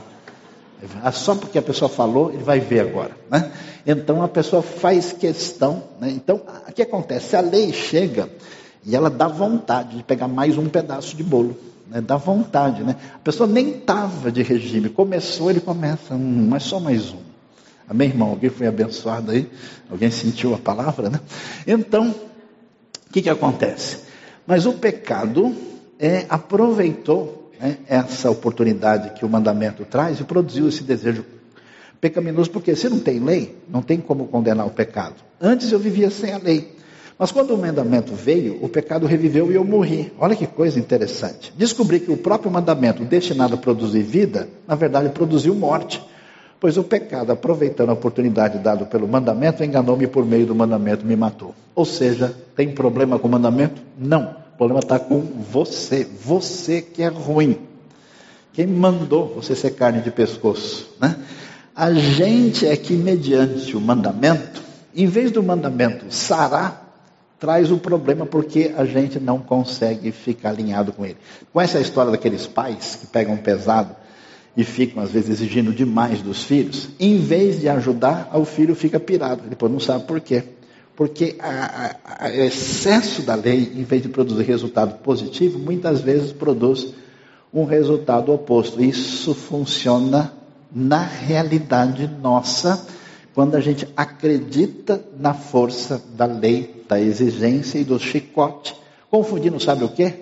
Ah, 1.02 1.12
só 1.12 1.34
porque 1.34 1.58
a 1.58 1.62
pessoa 1.62 1.88
falou, 1.88 2.30
ele 2.32 2.42
vai 2.42 2.60
ver 2.60 2.80
agora. 2.80 3.12
Né? 3.30 3.50
Então 3.86 4.22
a 4.22 4.28
pessoa 4.28 4.62
faz 4.62 5.12
questão. 5.12 5.82
Né? 6.00 6.10
Então, 6.10 6.42
o 6.68 6.72
que 6.72 6.82
acontece? 6.82 7.36
A 7.36 7.40
lei 7.40 7.72
chega 7.72 8.28
e 8.84 8.94
ela 8.94 9.08
dá 9.08 9.26
vontade 9.26 9.96
de 9.96 10.02
pegar 10.02 10.28
mais 10.28 10.58
um 10.58 10.68
pedaço 10.68 11.16
de 11.16 11.22
bolo. 11.22 11.56
Né? 11.88 12.00
Dá 12.00 12.16
vontade. 12.16 12.82
Né? 12.82 12.96
A 13.14 13.18
pessoa 13.18 13.46
nem 13.46 13.70
estava 13.78 14.30
de 14.30 14.42
regime. 14.42 14.88
Começou, 14.88 15.50
ele 15.50 15.60
começa, 15.60 16.14
hum, 16.14 16.46
mas 16.48 16.64
só 16.64 16.78
mais 16.78 17.10
um. 17.10 17.26
Amém, 17.88 18.08
irmão? 18.08 18.30
Alguém 18.30 18.50
foi 18.50 18.66
abençoado 18.66 19.30
aí? 19.30 19.48
Alguém 19.90 20.10
sentiu 20.10 20.54
a 20.54 20.58
palavra? 20.58 21.08
Né? 21.08 21.20
Então, 21.66 22.10
o 23.08 23.12
que, 23.12 23.22
que 23.22 23.30
acontece? 23.30 24.00
Mas 24.46 24.66
o 24.66 24.74
pecado 24.74 25.54
é, 25.98 26.26
aproveitou 26.28 27.45
né, 27.60 27.78
essa 27.88 28.30
oportunidade 28.30 29.10
que 29.10 29.24
o 29.24 29.28
mandamento 29.28 29.84
traz 29.84 30.20
e 30.20 30.24
produziu 30.24 30.68
esse 30.68 30.82
desejo 30.82 31.24
pecaminoso, 32.00 32.50
porque 32.50 32.76
se 32.76 32.88
não 32.88 32.98
tem 32.98 33.18
lei, 33.18 33.56
não 33.68 33.82
tem 33.82 33.98
como 33.98 34.26
condenar 34.26 34.66
o 34.66 34.70
pecado. 34.70 35.14
Antes 35.40 35.72
eu 35.72 35.78
vivia 35.78 36.10
sem 36.10 36.32
a 36.32 36.38
lei. 36.38 36.76
Mas 37.18 37.32
quando 37.32 37.54
o 37.54 37.58
mandamento 37.58 38.14
veio, 38.14 38.58
o 38.62 38.68
pecado 38.68 39.06
reviveu 39.06 39.50
e 39.50 39.54
eu 39.54 39.64
morri. 39.64 40.12
Olha 40.18 40.36
que 40.36 40.46
coisa 40.46 40.78
interessante. 40.78 41.52
Descobri 41.56 42.00
que 42.00 42.10
o 42.10 42.16
próprio 42.16 42.50
mandamento, 42.50 43.04
destinado 43.04 43.54
a 43.54 43.58
produzir 43.58 44.02
vida, 44.02 44.48
na 44.68 44.74
verdade 44.74 45.08
produziu 45.08 45.54
morte. 45.54 46.02
Pois 46.60 46.76
o 46.76 46.84
pecado, 46.84 47.32
aproveitando 47.32 47.90
a 47.90 47.94
oportunidade 47.94 48.58
dada 48.58 48.84
pelo 48.84 49.08
mandamento, 49.08 49.64
enganou-me 49.64 50.06
por 50.06 50.24
meio 50.24 50.46
do 50.46 50.54
mandamento, 50.54 51.06
me 51.06 51.16
matou. 51.16 51.54
Ou 51.74 51.84
seja, 51.84 52.34
tem 52.54 52.72
problema 52.72 53.18
com 53.18 53.28
o 53.28 53.30
mandamento? 53.30 53.80
Não. 53.98 54.45
O 54.56 54.58
problema 54.58 54.80
está 54.80 54.98
com 54.98 55.20
você. 55.20 56.08
Você 56.24 56.80
que 56.80 57.02
é 57.02 57.08
ruim. 57.08 57.58
Quem 58.54 58.66
mandou 58.66 59.34
você 59.34 59.54
ser 59.54 59.72
carne 59.72 60.00
de 60.00 60.10
pescoço? 60.10 60.96
Né? 60.98 61.14
A 61.74 61.92
gente 61.92 62.66
é 62.66 62.74
que, 62.74 62.94
mediante 62.94 63.76
o 63.76 63.80
mandamento, 63.82 64.62
em 64.94 65.06
vez 65.06 65.30
do 65.30 65.42
mandamento 65.42 66.06
sarar, 66.08 66.90
traz 67.38 67.70
o 67.70 67.76
problema 67.76 68.24
porque 68.24 68.72
a 68.74 68.86
gente 68.86 69.20
não 69.20 69.40
consegue 69.40 70.10
ficar 70.10 70.48
alinhado 70.48 70.90
com 70.90 71.04
ele. 71.04 71.18
Conhece 71.52 71.76
a 71.76 71.80
história 71.82 72.10
daqueles 72.10 72.46
pais 72.46 72.96
que 72.98 73.06
pegam 73.08 73.36
pesado 73.36 73.94
e 74.56 74.64
ficam, 74.64 75.02
às 75.02 75.10
vezes, 75.10 75.28
exigindo 75.28 75.70
demais 75.70 76.22
dos 76.22 76.44
filhos? 76.44 76.88
Em 76.98 77.18
vez 77.18 77.60
de 77.60 77.68
ajudar, 77.68 78.30
o 78.32 78.46
filho 78.46 78.74
fica 78.74 78.98
pirado. 78.98 79.42
Depois 79.46 79.70
não 79.70 79.80
sabe 79.80 80.04
por 80.04 80.18
quê. 80.18 80.55
Porque 80.96 81.36
o 81.38 82.40
excesso 82.40 83.22
da 83.22 83.34
lei, 83.34 83.72
em 83.76 83.84
vez 83.84 84.02
de 84.02 84.08
produzir 84.08 84.44
resultado 84.44 84.98
positivo, 85.00 85.58
muitas 85.58 86.00
vezes 86.00 86.32
produz 86.32 86.94
um 87.52 87.64
resultado 87.64 88.32
oposto. 88.32 88.82
Isso 88.82 89.34
funciona 89.34 90.32
na 90.74 91.02
realidade 91.02 92.10
nossa, 92.20 92.86
quando 93.34 93.54
a 93.54 93.60
gente 93.60 93.86
acredita 93.96 95.04
na 95.18 95.34
força 95.34 96.02
da 96.14 96.24
lei, 96.24 96.84
da 96.88 97.00
exigência 97.00 97.78
e 97.78 97.84
do 97.84 97.98
chicote, 97.98 98.74
confundindo, 99.10 99.60
sabe 99.60 99.84
o 99.84 99.88
quê? 99.90 100.14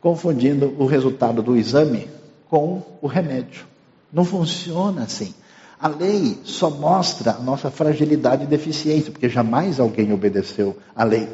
Confundindo 0.00 0.74
o 0.78 0.86
resultado 0.86 1.42
do 1.42 1.56
exame 1.56 2.08
com 2.48 2.82
o 3.00 3.06
remédio. 3.06 3.64
Não 4.12 4.24
funciona 4.24 5.04
assim. 5.04 5.34
A 5.80 5.88
lei 5.88 6.38
só 6.44 6.68
mostra 6.68 7.30
a 7.30 7.38
nossa 7.38 7.70
fragilidade 7.70 8.44
e 8.44 8.46
deficiência, 8.46 9.10
porque 9.10 9.30
jamais 9.30 9.80
alguém 9.80 10.12
obedeceu 10.12 10.76
à 10.94 11.04
lei. 11.04 11.26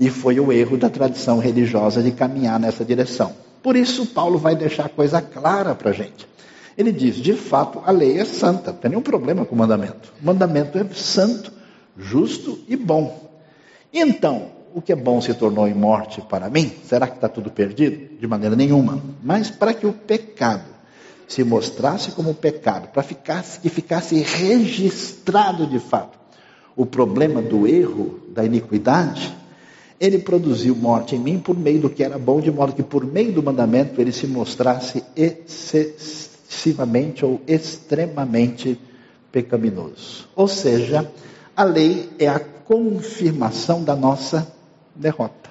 E 0.00 0.10
foi 0.10 0.40
o 0.40 0.52
erro 0.52 0.76
da 0.76 0.90
tradição 0.90 1.38
religiosa 1.38 2.02
de 2.02 2.10
caminhar 2.10 2.58
nessa 2.58 2.84
direção. 2.84 3.32
Por 3.62 3.76
isso, 3.76 4.06
Paulo 4.06 4.36
vai 4.36 4.56
deixar 4.56 4.86
a 4.86 4.88
coisa 4.88 5.22
clara 5.22 5.76
para 5.76 5.90
a 5.90 5.92
gente. 5.92 6.26
Ele 6.76 6.90
diz: 6.90 7.16
de 7.16 7.34
fato, 7.34 7.80
a 7.84 7.92
lei 7.92 8.18
é 8.18 8.24
santa, 8.24 8.72
não 8.72 8.78
tem 8.78 8.90
nenhum 8.90 9.02
problema 9.02 9.44
com 9.44 9.54
o 9.54 9.58
mandamento. 9.58 10.12
O 10.20 10.26
mandamento 10.26 10.76
é 10.76 10.84
santo, 10.92 11.52
justo 11.96 12.58
e 12.66 12.74
bom. 12.74 13.30
Então, 13.92 14.50
o 14.74 14.82
que 14.82 14.92
é 14.92 14.96
bom 14.96 15.20
se 15.20 15.34
tornou 15.34 15.68
em 15.68 15.74
morte 15.74 16.20
para 16.20 16.50
mim? 16.50 16.72
Será 16.84 17.06
que 17.06 17.14
está 17.14 17.28
tudo 17.28 17.48
perdido? 17.48 18.18
De 18.18 18.26
maneira 18.26 18.56
nenhuma. 18.56 19.00
Mas 19.22 19.50
para 19.50 19.72
que 19.72 19.86
o 19.86 19.92
pecado 19.92 20.77
se 21.28 21.44
mostrasse 21.44 22.12
como 22.12 22.34
pecado, 22.34 22.88
para 22.88 23.02
que 23.02 23.68
ficasse 23.68 24.18
registrado 24.20 25.66
de 25.66 25.78
fato 25.78 26.18
o 26.74 26.86
problema 26.86 27.42
do 27.42 27.66
erro, 27.66 28.20
da 28.30 28.44
iniquidade, 28.44 29.36
ele 30.00 30.18
produziu 30.18 30.76
morte 30.76 31.16
em 31.16 31.18
mim 31.18 31.38
por 31.38 31.58
meio 31.58 31.80
do 31.80 31.90
que 31.90 32.04
era 32.04 32.16
bom, 32.16 32.40
de 32.40 32.50
modo 32.50 32.72
que 32.72 32.84
por 32.84 33.04
meio 33.04 33.32
do 33.32 33.42
mandamento 33.42 34.00
ele 34.00 34.12
se 34.12 34.28
mostrasse 34.28 35.02
excessivamente 35.16 37.24
ou 37.24 37.40
extremamente 37.48 38.80
pecaminoso. 39.32 40.28
Ou 40.36 40.46
seja, 40.46 41.10
a 41.56 41.64
lei 41.64 42.08
é 42.18 42.28
a 42.28 42.38
confirmação 42.38 43.82
da 43.82 43.96
nossa 43.96 44.50
derrota. 44.94 45.50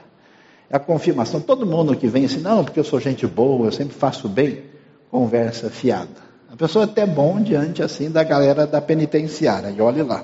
É 0.70 0.78
a 0.78 0.80
confirmação. 0.80 1.42
Todo 1.42 1.66
mundo 1.66 1.96
que 1.96 2.08
vem 2.08 2.24
assim, 2.24 2.40
não, 2.40 2.64
porque 2.64 2.80
eu 2.80 2.86
sou 2.86 3.02
gente 3.02 3.28
boa, 3.28 3.68
eu 3.68 3.72
sempre 3.72 3.96
faço 3.96 4.30
bem 4.30 4.64
conversa 5.12 5.70
fiada. 5.70 6.28
A 6.52 6.56
pessoa 6.56 6.86
é 6.86 6.88
até 6.88 7.06
bom 7.06 7.42
diante 7.42 7.84
assim 7.84 8.10
da 8.10 8.24
galera 8.24 8.66
da 8.66 8.82
penitenciária, 8.82 9.70
e 9.70 9.82
olhe 9.82 10.02
lá. 10.02 10.24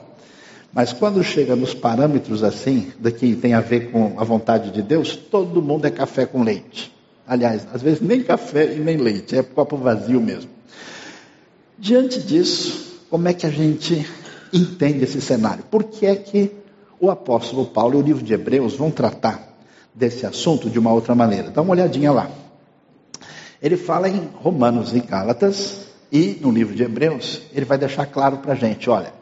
Mas 0.74 0.92
quando 0.92 1.24
chega 1.24 1.56
nos 1.56 1.74
parâmetros 1.74 2.44
assim, 2.44 2.92
daqui 3.00 3.36
tem 3.36 3.54
a 3.54 3.62
ver 3.62 3.92
com 3.92 4.16
a 4.18 4.24
vontade 4.24 4.72
de 4.72 4.82
Deus, 4.82 5.16
todo 5.16 5.62
mundo 5.62 5.86
é 5.86 5.92
café 5.92 6.26
com 6.26 6.42
leite. 6.42 6.92
Aliás, 7.28 7.68
às 7.72 7.82
vezes 7.82 8.02
nem 8.02 8.24
café 8.24 8.74
e 8.74 8.80
nem 8.80 8.98
leite, 8.98 9.38
é 9.38 9.44
copo 9.44 9.78
vazio 9.78 10.20
mesmo. 10.20 10.50
Diante 11.78 12.20
disso, 12.20 13.02
como 13.10 13.28
é 13.28 13.34
que 13.34 13.46
a 13.46 13.50
gente 13.50 14.08
entende 14.52 15.04
esse 15.04 15.22
cenário? 15.22 15.64
Por 15.70 15.84
que 15.84 16.06
é 16.06 16.16
que 16.16 16.52
o 17.00 17.12
apóstolo 17.12 17.66
Paulo 17.66 18.00
e 18.00 18.02
o 18.02 18.06
livro 18.06 18.24
de 18.24 18.34
Hebreus 18.34 18.74
vão 18.76 18.90
tratar 18.90 19.56
desse 19.94 20.26
assunto 20.26 20.70
de 20.70 20.80
uma 20.80 20.92
outra 20.92 21.14
maneira? 21.14 21.52
Dá 21.52 21.62
uma 21.62 21.72
olhadinha 21.72 22.12
lá. 22.12 22.30
Ele 23.64 23.78
fala 23.78 24.10
em 24.10 24.30
Romanos 24.36 24.94
e 24.94 25.00
Gálatas 25.00 25.88
e 26.12 26.38
no 26.42 26.52
livro 26.52 26.76
de 26.76 26.84
Hebreus, 26.84 27.42
ele 27.54 27.66
vai 27.66 27.78
deixar 27.78 28.06
claro 28.06 28.40
para 28.40 28.52
a 28.52 28.56
gente: 28.56 28.90
olha, 28.90 29.14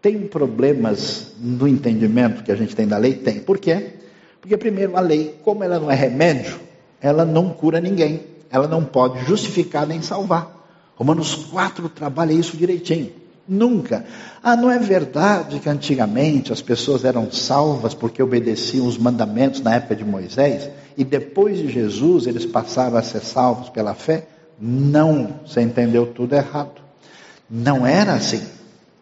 tem 0.00 0.20
problemas 0.20 1.32
no 1.40 1.66
entendimento 1.66 2.44
que 2.44 2.52
a 2.52 2.54
gente 2.54 2.76
tem 2.76 2.86
da 2.86 2.96
lei? 2.96 3.14
Tem. 3.14 3.40
Por 3.40 3.58
quê? 3.58 3.94
Porque, 4.40 4.56
primeiro, 4.56 4.96
a 4.96 5.00
lei, 5.00 5.34
como 5.42 5.64
ela 5.64 5.80
não 5.80 5.90
é 5.90 5.96
remédio, 5.96 6.60
ela 7.00 7.24
não 7.24 7.50
cura 7.50 7.80
ninguém, 7.80 8.20
ela 8.52 8.68
não 8.68 8.84
pode 8.84 9.24
justificar 9.24 9.84
nem 9.84 10.00
salvar. 10.00 10.56
Romanos 10.94 11.34
4 11.34 11.88
trabalha 11.88 12.32
isso 12.32 12.56
direitinho. 12.56 13.12
Nunca. 13.48 14.04
Ah, 14.42 14.54
não 14.54 14.70
é 14.70 14.78
verdade 14.78 15.58
que 15.58 15.68
antigamente 15.68 16.52
as 16.52 16.62
pessoas 16.62 17.04
eram 17.04 17.32
salvas 17.32 17.94
porque 17.94 18.22
obedeciam 18.22 18.86
os 18.86 18.96
mandamentos 18.96 19.60
na 19.60 19.74
época 19.74 19.96
de 19.96 20.04
Moisés 20.04 20.70
e 20.98 21.04
depois 21.04 21.58
de 21.58 21.68
Jesus 21.68 22.26
eles 22.26 22.44
passaram 22.44 22.96
a 22.96 23.02
ser 23.02 23.20
salvos 23.20 23.68
pela 23.68 23.94
fé? 23.94 24.26
Não, 24.60 25.38
você 25.46 25.60
entendeu 25.60 26.06
tudo 26.06 26.34
errado. 26.34 26.82
Não 27.48 27.86
era 27.86 28.14
assim. 28.14 28.42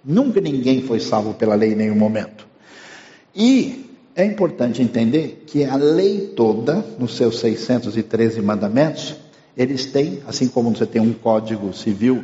Nunca 0.05 0.39
ninguém 0.39 0.83
foi 0.83 1.01
salvo 1.01 1.33
pela 1.33 1.55
lei 1.55 1.73
em 1.73 1.75
nenhum 1.75 1.97
momento. 1.97 2.47
E 3.35 3.91
é 4.15 4.27
importante 4.27 4.83
entender 4.83 5.45
que 5.47 5.65
a 5.65 5.77
lei 5.77 6.33
toda, 6.37 6.85
nos 6.99 7.17
seus 7.17 7.39
613 7.41 8.43
mandamentos, 8.43 9.17
eles 9.57 9.87
têm, 9.87 10.21
assim 10.27 10.49
como 10.49 10.77
você 10.77 10.85
tem 10.85 11.01
um 11.01 11.15
código 11.15 11.73
civil 11.73 12.23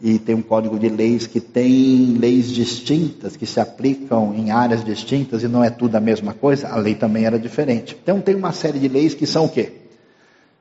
e 0.00 0.18
tem 0.18 0.34
um 0.34 0.42
código 0.42 0.78
de 0.78 0.88
leis 0.88 1.26
que 1.26 1.40
tem 1.40 2.16
leis 2.18 2.50
distintas 2.50 3.36
que 3.36 3.46
se 3.46 3.58
aplicam 3.58 4.34
em 4.34 4.50
áreas 4.50 4.84
distintas 4.84 5.42
e 5.42 5.48
não 5.48 5.64
é 5.64 5.70
tudo 5.70 5.96
a 5.96 6.00
mesma 6.00 6.34
coisa, 6.34 6.68
a 6.68 6.76
lei 6.76 6.94
também 6.94 7.24
era 7.24 7.38
diferente. 7.38 7.96
Então 8.02 8.20
tem 8.20 8.34
uma 8.34 8.52
série 8.52 8.78
de 8.78 8.88
leis 8.88 9.14
que 9.14 9.26
são 9.26 9.46
o 9.46 9.48
quê? 9.48 9.72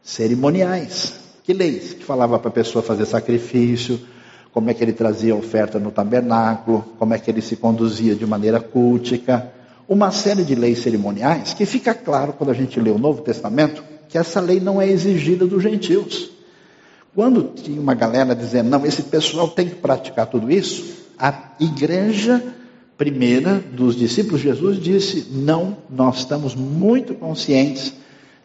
Cerimoniais. 0.02 1.16
Que 1.44 1.54
leis? 1.54 1.94
Que 1.94 2.04
falava 2.04 2.40
para 2.40 2.50
a 2.50 2.54
pessoa 2.54 2.82
fazer 2.82 3.06
sacrifício, 3.06 4.00
como 4.52 4.70
é 4.70 4.74
que 4.74 4.84
ele 4.84 4.94
trazia 4.94 5.36
oferta 5.36 5.78
no 5.78 5.92
tabernáculo, 5.92 6.86
como 6.98 7.14
é 7.14 7.20
que 7.20 7.30
ele 7.30 7.42
se 7.42 7.58
conduzia 7.58 8.16
de 8.16 8.26
maneira 8.26 8.60
cultica. 8.60 9.52
Uma 9.88 10.12
série 10.12 10.44
de 10.44 10.56
leis 10.56 10.80
cerimoniais 10.80 11.54
que 11.54 11.66
fica 11.66 11.94
claro 11.94 12.34
quando 12.34 12.52
a 12.52 12.54
gente 12.54 12.80
lê 12.80 12.90
o 12.90 12.98
Novo 12.98 13.22
Testamento 13.22 13.84
que 14.08 14.18
essa 14.18 14.40
lei 14.40 14.60
não 14.60 14.82
é 14.82 14.88
exigida 14.88 15.46
dos 15.46 15.62
gentios. 15.62 16.35
Quando 17.16 17.54
tinha 17.56 17.80
uma 17.80 17.94
galera 17.94 18.36
dizendo, 18.36 18.70
não, 18.70 18.86
esse 18.86 19.04
pessoal 19.04 19.48
tem 19.48 19.70
que 19.70 19.76
praticar 19.76 20.28
tudo 20.28 20.52
isso, 20.52 21.06
a 21.18 21.52
igreja 21.62 22.44
primeira 22.98 23.60
dos 23.60 23.96
discípulos 23.96 24.42
de 24.42 24.50
Jesus 24.50 24.80
disse: 24.80 25.28
não, 25.32 25.78
nós 25.90 26.18
estamos 26.18 26.54
muito 26.56 27.16
conscientes 27.16 27.94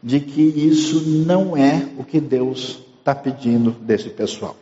de 0.03 0.21
que 0.21 0.41
isso 0.41 1.01
não 1.27 1.57
é 1.57 1.85
o 1.99 2.05
que 2.05 2.21
Deus 2.21 2.79
está 2.99 3.15
pedindo 3.15 3.73
desse 3.73 4.09
pessoal. 4.09 4.57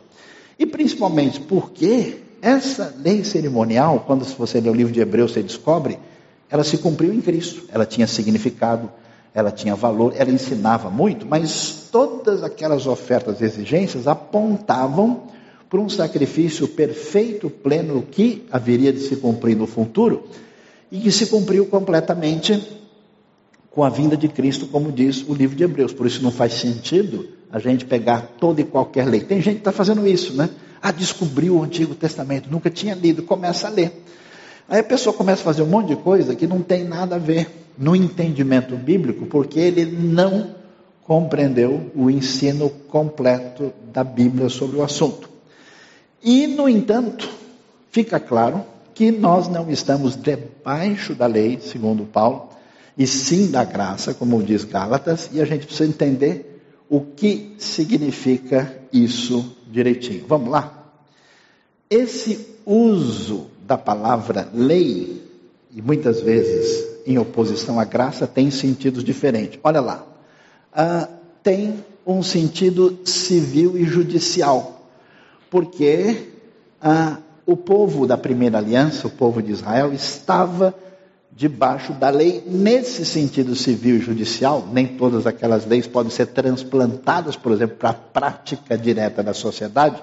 E 0.57 0.65
principalmente 0.65 1.39
porque 1.41 2.17
essa 2.41 2.93
lei 2.97 3.23
cerimonial, 3.23 4.03
quando 4.05 4.25
você 4.25 4.59
lê 4.59 4.69
o 4.69 4.73
livro 4.73 4.91
de 4.91 4.99
Hebreus, 4.99 5.33
você 5.33 5.43
descobre, 5.43 5.99
ela 6.49 6.63
se 6.63 6.77
cumpriu 6.79 7.13
em 7.13 7.21
Cristo, 7.21 7.63
ela 7.71 7.85
tinha 7.85 8.07
significado, 8.07 8.91
ela 9.33 9.51
tinha 9.51 9.75
valor, 9.75 10.13
ela 10.15 10.31
ensinava 10.31 10.89
muito, 10.89 11.25
mas 11.25 11.87
todas 11.91 12.43
aquelas 12.43 12.87
ofertas 12.87 13.41
e 13.41 13.45
exigências 13.45 14.07
apontavam 14.07 15.23
para 15.69 15.79
um 15.79 15.87
sacrifício 15.87 16.67
perfeito, 16.67 17.49
pleno, 17.49 18.01
que 18.01 18.45
haveria 18.51 18.91
de 18.91 18.99
se 19.01 19.15
cumprir 19.17 19.55
no 19.55 19.67
futuro 19.67 20.23
e 20.91 20.99
que 20.99 21.11
se 21.11 21.27
cumpriu 21.27 21.67
completamente 21.67 22.79
com 23.69 23.83
a 23.83 23.89
vinda 23.89 24.17
de 24.17 24.27
Cristo, 24.27 24.65
como 24.65 24.91
diz 24.91 25.23
o 25.27 25.33
livro 25.33 25.55
de 25.55 25.63
Hebreus. 25.63 25.93
Por 25.93 26.07
isso 26.07 26.23
não 26.23 26.31
faz 26.31 26.53
sentido 26.53 27.29
a 27.51 27.59
gente 27.59 27.85
pegar 27.85 28.33
toda 28.39 28.61
e 28.61 28.63
qualquer 28.63 29.07
lei. 29.07 29.21
Tem 29.21 29.39
gente 29.41 29.55
que 29.55 29.61
está 29.61 29.71
fazendo 29.71 30.07
isso, 30.07 30.33
né? 30.33 30.49
Ah, 30.81 30.91
descobriu 30.91 31.57
o 31.57 31.63
Antigo 31.63 31.93
Testamento, 31.93 32.49
nunca 32.49 32.69
tinha 32.69 32.95
lido, 32.95 33.21
começa 33.21 33.67
a 33.67 33.69
ler. 33.69 34.03
Aí 34.67 34.79
a 34.79 34.83
pessoa 34.83 35.13
começa 35.13 35.41
a 35.41 35.45
fazer 35.45 35.61
um 35.61 35.67
monte 35.67 35.89
de 35.89 35.97
coisa 35.97 36.35
que 36.35 36.47
não 36.47 36.61
tem 36.61 36.83
nada 36.83 37.15
a 37.15 37.19
ver 37.19 37.47
no 37.79 37.95
entendimento 37.95 38.75
bíblico, 38.75 39.25
porque 39.25 39.57
ele 39.57 39.85
não 39.85 40.53
compreendeu 41.03 41.89
o 41.95 42.09
ensino 42.09 42.69
completo 42.69 43.73
da 43.93 44.03
Bíblia 44.03 44.49
sobre 44.49 44.77
o 44.77 44.83
assunto. 44.83 45.29
E, 46.21 46.45
no 46.45 46.67
entanto, 46.67 47.29
fica 47.89 48.19
claro 48.19 48.65
que 48.93 49.11
nós 49.11 49.47
não 49.47 49.71
estamos 49.71 50.17
debaixo 50.17 51.15
da 51.15 51.25
lei, 51.25 51.57
segundo 51.61 52.03
Paulo, 52.03 52.49
e 52.97 53.07
sim 53.07 53.49
da 53.49 53.63
graça, 53.63 54.13
como 54.13 54.43
diz 54.43 54.65
Gálatas, 54.65 55.29
e 55.31 55.41
a 55.41 55.45
gente 55.45 55.65
precisa 55.65 55.89
entender 55.89 56.61
o 56.89 56.99
que 56.99 57.55
significa 57.57 58.77
isso 58.91 59.55
direitinho. 59.71 60.25
Vamos 60.27 60.49
lá? 60.49 60.91
Esse 61.89 62.45
uso 62.65 63.47
da 63.65 63.77
palavra 63.77 64.49
lei, 64.53 65.23
e 65.73 65.81
muitas 65.81 66.19
vezes 66.19 66.98
em 67.09 67.17
oposição 67.17 67.79
à 67.79 67.83
graça 67.83 68.27
tem 68.27 68.51
sentidos 68.51 69.03
diferentes. 69.03 69.59
Olha 69.63 69.81
lá, 69.81 70.05
ah, 70.71 71.09
tem 71.41 71.83
um 72.05 72.21
sentido 72.21 72.99
civil 73.03 73.75
e 73.75 73.83
judicial, 73.83 74.85
porque 75.49 76.33
ah, 76.79 77.17
o 77.47 77.57
povo 77.57 78.05
da 78.05 78.15
primeira 78.15 78.59
aliança, 78.59 79.07
o 79.07 79.09
povo 79.09 79.41
de 79.41 79.51
Israel, 79.51 79.91
estava 79.91 80.75
debaixo 81.31 81.93
da 81.93 82.11
lei 82.11 82.43
nesse 82.45 83.03
sentido 83.03 83.55
civil 83.55 83.95
e 83.95 83.99
judicial. 83.99 84.67
Nem 84.71 84.85
todas 84.85 85.25
aquelas 85.25 85.65
leis 85.65 85.87
podem 85.87 86.11
ser 86.11 86.27
transplantadas, 86.27 87.35
por 87.35 87.51
exemplo, 87.51 87.77
para 87.77 87.89
a 87.89 87.93
prática 87.93 88.77
direta 88.77 89.23
da 89.23 89.33
sociedade. 89.33 89.99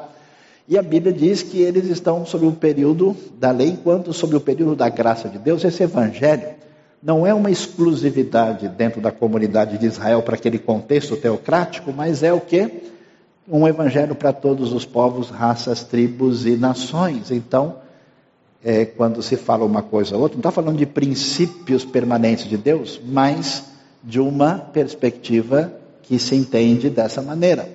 E 0.68 0.76
a 0.76 0.82
Bíblia 0.82 1.12
diz 1.12 1.44
que 1.44 1.62
eles 1.62 1.88
estão 1.88 2.26
sob 2.26 2.46
o 2.46 2.52
período 2.52 3.16
da 3.38 3.52
lei, 3.52 3.68
enquanto 3.68 4.12
sob 4.12 4.34
o 4.34 4.40
período 4.40 4.74
da 4.74 4.88
graça 4.88 5.28
de 5.28 5.38
Deus, 5.38 5.62
esse 5.62 5.84
evangelho 5.84 6.65
não 7.02 7.26
é 7.26 7.32
uma 7.32 7.50
exclusividade 7.50 8.68
dentro 8.68 9.00
da 9.00 9.10
comunidade 9.10 9.78
de 9.78 9.86
Israel 9.86 10.22
para 10.22 10.34
aquele 10.34 10.58
contexto 10.58 11.16
teocrático, 11.16 11.92
mas 11.92 12.22
é 12.22 12.32
o 12.32 12.40
que? 12.40 12.70
Um 13.48 13.66
evangelho 13.66 14.14
para 14.14 14.32
todos 14.32 14.72
os 14.72 14.84
povos, 14.84 15.30
raças, 15.30 15.84
tribos 15.84 16.46
e 16.46 16.56
nações. 16.56 17.30
Então, 17.30 17.76
é, 18.64 18.84
quando 18.84 19.22
se 19.22 19.36
fala 19.36 19.64
uma 19.64 19.82
coisa 19.82 20.16
ou 20.16 20.22
outra, 20.22 20.36
não 20.36 20.40
está 20.40 20.50
falando 20.50 20.78
de 20.78 20.86
princípios 20.86 21.84
permanentes 21.84 22.48
de 22.48 22.56
Deus, 22.56 23.00
mas 23.04 23.64
de 24.02 24.18
uma 24.18 24.58
perspectiva 24.58 25.72
que 26.02 26.18
se 26.18 26.34
entende 26.34 26.90
dessa 26.90 27.22
maneira. 27.22 27.68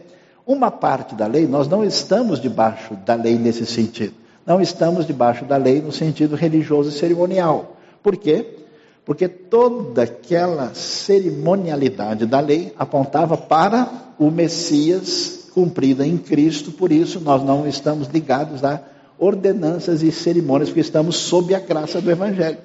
Uma 0.45 0.71
parte 0.71 1.15
da 1.15 1.27
lei, 1.27 1.47
nós 1.47 1.67
não 1.67 1.83
estamos 1.83 2.41
debaixo 2.41 2.95
da 3.05 3.15
lei 3.15 3.37
nesse 3.37 3.65
sentido. 3.65 4.13
Não 4.45 4.59
estamos 4.59 5.05
debaixo 5.05 5.45
da 5.45 5.55
lei 5.55 5.81
no 5.81 5.91
sentido 5.91 6.35
religioso 6.35 6.89
e 6.89 6.91
cerimonial. 6.91 7.77
Por 8.01 8.17
quê? 8.17 8.60
Porque 9.05 9.27
toda 9.27 10.03
aquela 10.03 10.73
cerimonialidade 10.73 12.25
da 12.25 12.39
lei 12.39 12.73
apontava 12.77 13.35
para 13.35 14.13
o 14.19 14.29
Messias 14.29 15.49
cumprida 15.53 16.05
em 16.05 16.17
Cristo, 16.17 16.71
por 16.71 16.91
isso 16.91 17.19
nós 17.19 17.43
não 17.43 17.67
estamos 17.67 18.07
ligados 18.07 18.63
a 18.63 18.81
ordenanças 19.19 20.01
e 20.01 20.11
cerimônias, 20.11 20.69
porque 20.69 20.81
estamos 20.81 21.15
sob 21.15 21.53
a 21.53 21.59
graça 21.59 22.01
do 22.01 22.09
Evangelho. 22.09 22.57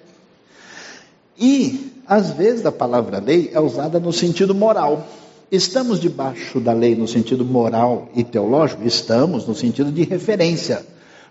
E, 1.39 1.93
às 2.07 2.31
vezes, 2.31 2.65
a 2.65 2.73
palavra 2.73 3.19
lei 3.19 3.51
é 3.53 3.61
usada 3.61 4.01
no 4.01 4.13
sentido 4.13 4.55
moral. 4.55 5.07
Estamos 5.51 6.01
debaixo 6.01 6.59
da 6.61 6.73
lei 6.73 6.95
no 6.97 7.07
sentido 7.07 7.45
moral 7.45 8.09
e 8.15 8.25
teológico? 8.25 8.87
Estamos, 8.87 9.47
no 9.47 9.55
sentido 9.55 9.93
de 9.93 10.03
referência, 10.03 10.85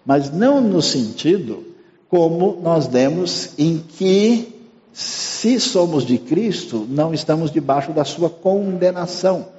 mas 0.06 0.32
não 0.32 0.62
no 0.62 0.82
sentido 0.82 1.64
como 2.08 2.60
nós 2.62 2.88
demos 2.88 3.50
em 3.58 3.78
que 3.78 4.55
se 4.96 5.60
somos 5.60 6.06
de 6.06 6.18
Cristo, 6.18 6.88
não 6.90 7.14
estamos 7.14 7.52
debaixo 7.52 7.92
da 7.92 8.06
sua 8.06 8.30
condenação, 8.30 9.50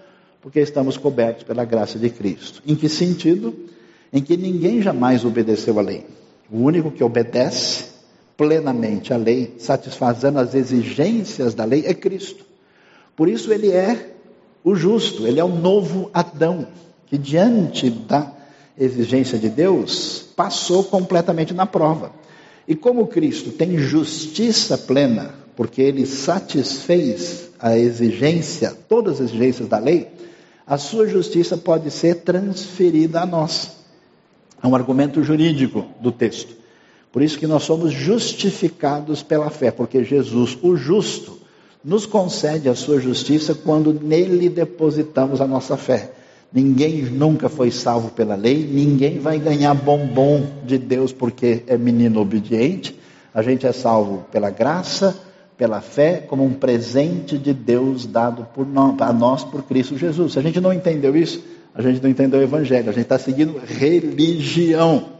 porque 0.40 0.61
estamos 0.61 0.96
cobertos 0.96 1.42
pela 1.44 1.62
graça 1.62 1.99
de 1.99 2.09
Cristo. 2.09 2.62
Em 2.66 2.75
que 2.75 2.88
sentido? 2.88 3.55
Em 4.11 4.22
que 4.22 4.35
ninguém 4.35 4.81
jamais 4.81 5.27
obedeceu 5.27 5.79
à 5.79 5.83
lei. 5.83 6.07
O 6.51 6.61
único 6.61 6.90
que 6.90 7.05
obedece 7.05 7.85
plenamente 8.35 9.12
à 9.12 9.18
lei, 9.18 9.57
satisfazendo 9.59 10.38
as 10.38 10.55
exigências 10.55 11.53
da 11.53 11.66
lei, 11.66 11.85
é 11.85 11.92
Cristo. 11.92 12.42
Por 13.14 13.29
isso 13.29 13.53
ele 13.53 13.70
é 13.70 14.14
o 14.64 14.75
justo, 14.75 15.27
ele 15.27 15.38
é 15.38 15.44
o 15.44 15.49
novo 15.49 16.11
Adão, 16.14 16.66
que 17.07 17.18
diante 17.18 17.90
da 17.90 18.33
exigência 18.79 19.38
de 19.38 19.51
Deus, 19.51 20.25
passou 20.35 20.85
completamente 20.85 21.53
na 21.53 21.66
prova. 21.66 22.11
E 22.69 22.75
como 22.75 23.07
Cristo 23.07 23.51
tem 23.51 23.79
justiça 23.79 24.77
plena, 24.77 25.35
porque 25.55 25.81
ele 25.81 26.05
satisfez 26.05 27.51
a 27.59 27.77
exigência, 27.79 28.77
todas 28.89 29.21
as 29.21 29.31
exigências 29.31 29.69
da 29.69 29.79
lei, 29.79 30.09
a 30.67 30.77
sua 30.77 31.07
justiça 31.07 31.57
pode 31.57 31.91
ser 31.91 32.17
transferida 32.17 33.21
a 33.23 33.27
nós. 33.27 33.77
É 34.63 34.67
um 34.67 34.75
argumento 34.75 35.23
jurídico 35.23 35.87
do 36.01 36.11
texto. 36.11 36.57
Por 37.13 37.23
isso 37.23 37.39
que 37.39 37.47
nós 37.47 37.63
somos 37.63 37.93
justificados 37.93 39.23
pela 39.23 39.49
fé, 39.49 39.71
porque 39.71 40.05
Jesus, 40.05 40.59
o 40.61 40.77
justo, 40.77 41.39
nos 41.83 42.05
concede 42.05 42.69
a 42.69 42.75
sua 42.75 43.01
justiça 43.01 43.55
quando 43.55 43.95
nele 43.95 44.49
depositamos 44.49 45.41
a 45.41 45.47
nossa 45.47 45.77
fé. 45.77 46.11
Ninguém 46.57 47.03
nunca 47.03 47.51
foi 47.51 47.71
salvo 47.71 48.09
pela 48.12 48.35
lei, 48.35 48.66
ninguém 48.66 49.19
vai 49.19 49.38
ganhar 49.38 49.75
bombom 49.75 50.42
de 50.64 50.79
Deus 50.79 51.12
porque 51.12 51.62
é 51.66 51.77
menino 51.77 52.19
obediente. 52.19 52.99
A 53.35 53.42
gente 53.42 53.66
é 53.66 53.73
salvo 53.73 54.25
pela 54.33 54.49
graça, 54.49 55.14
pela 55.59 55.83
fé 55.83 56.25
como 56.27 56.42
um 56.42 56.55
presente 56.55 57.37
de 57.37 57.53
Deus 57.53 58.07
dado 58.07 58.47
por 58.55 58.66
nós, 58.66 58.99
a 59.03 59.12
nós 59.12 59.45
por 59.45 59.64
Cristo 59.64 59.99
Jesus. 59.99 60.33
Se 60.33 60.38
a 60.38 60.42
gente 60.42 60.59
não 60.59 60.73
entendeu 60.73 61.14
isso, 61.14 61.45
a 61.75 61.83
gente 61.83 62.03
não 62.03 62.09
entendeu 62.09 62.40
o 62.40 62.42
Evangelho, 62.42 62.88
a 62.88 62.92
gente 62.92 63.03
está 63.03 63.19
seguindo 63.19 63.61
religião, 63.62 65.11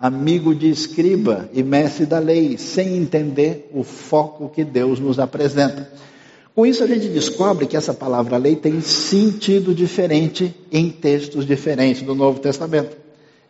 amigo 0.00 0.52
de 0.52 0.68
escriba 0.68 1.48
e 1.52 1.62
mestre 1.62 2.06
da 2.06 2.18
lei, 2.18 2.58
sem 2.58 2.96
entender 2.96 3.70
o 3.72 3.84
foco 3.84 4.48
que 4.48 4.64
Deus 4.64 4.98
nos 4.98 5.20
apresenta. 5.20 5.88
Com 6.54 6.66
isso, 6.66 6.84
a 6.84 6.86
gente 6.86 7.08
descobre 7.08 7.66
que 7.66 7.76
essa 7.76 7.94
palavra 7.94 8.36
lei 8.36 8.56
tem 8.56 8.80
sentido 8.82 9.74
diferente 9.74 10.54
em 10.70 10.90
textos 10.90 11.46
diferentes 11.46 12.02
do 12.02 12.14
Novo 12.14 12.40
Testamento. 12.40 12.94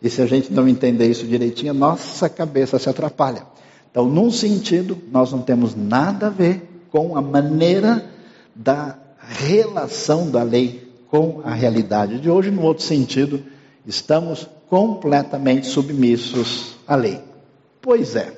E 0.01 0.09
se 0.09 0.21
a 0.21 0.25
gente 0.25 0.53
não 0.53 0.67
entender 0.67 1.09
isso 1.09 1.25
direitinho, 1.25 1.73
nossa 1.73 2.29
cabeça 2.29 2.79
se 2.79 2.89
atrapalha. 2.89 3.45
Então, 3.91 4.05
num 4.07 4.31
sentido, 4.31 4.97
nós 5.11 5.31
não 5.31 5.41
temos 5.41 5.75
nada 5.75 6.27
a 6.27 6.29
ver 6.29 6.61
com 6.91 7.17
a 7.17 7.21
maneira 7.21 8.05
da 8.55 8.97
relação 9.19 10.29
da 10.29 10.43
lei 10.43 10.87
com 11.09 11.41
a 11.43 11.53
realidade 11.53 12.19
de 12.19 12.29
hoje. 12.29 12.51
No 12.51 12.63
outro 12.63 12.83
sentido, 12.83 13.43
estamos 13.85 14.47
completamente 14.69 15.67
submissos 15.67 16.75
à 16.87 16.95
lei. 16.95 17.19
Pois 17.81 18.15
é, 18.15 18.33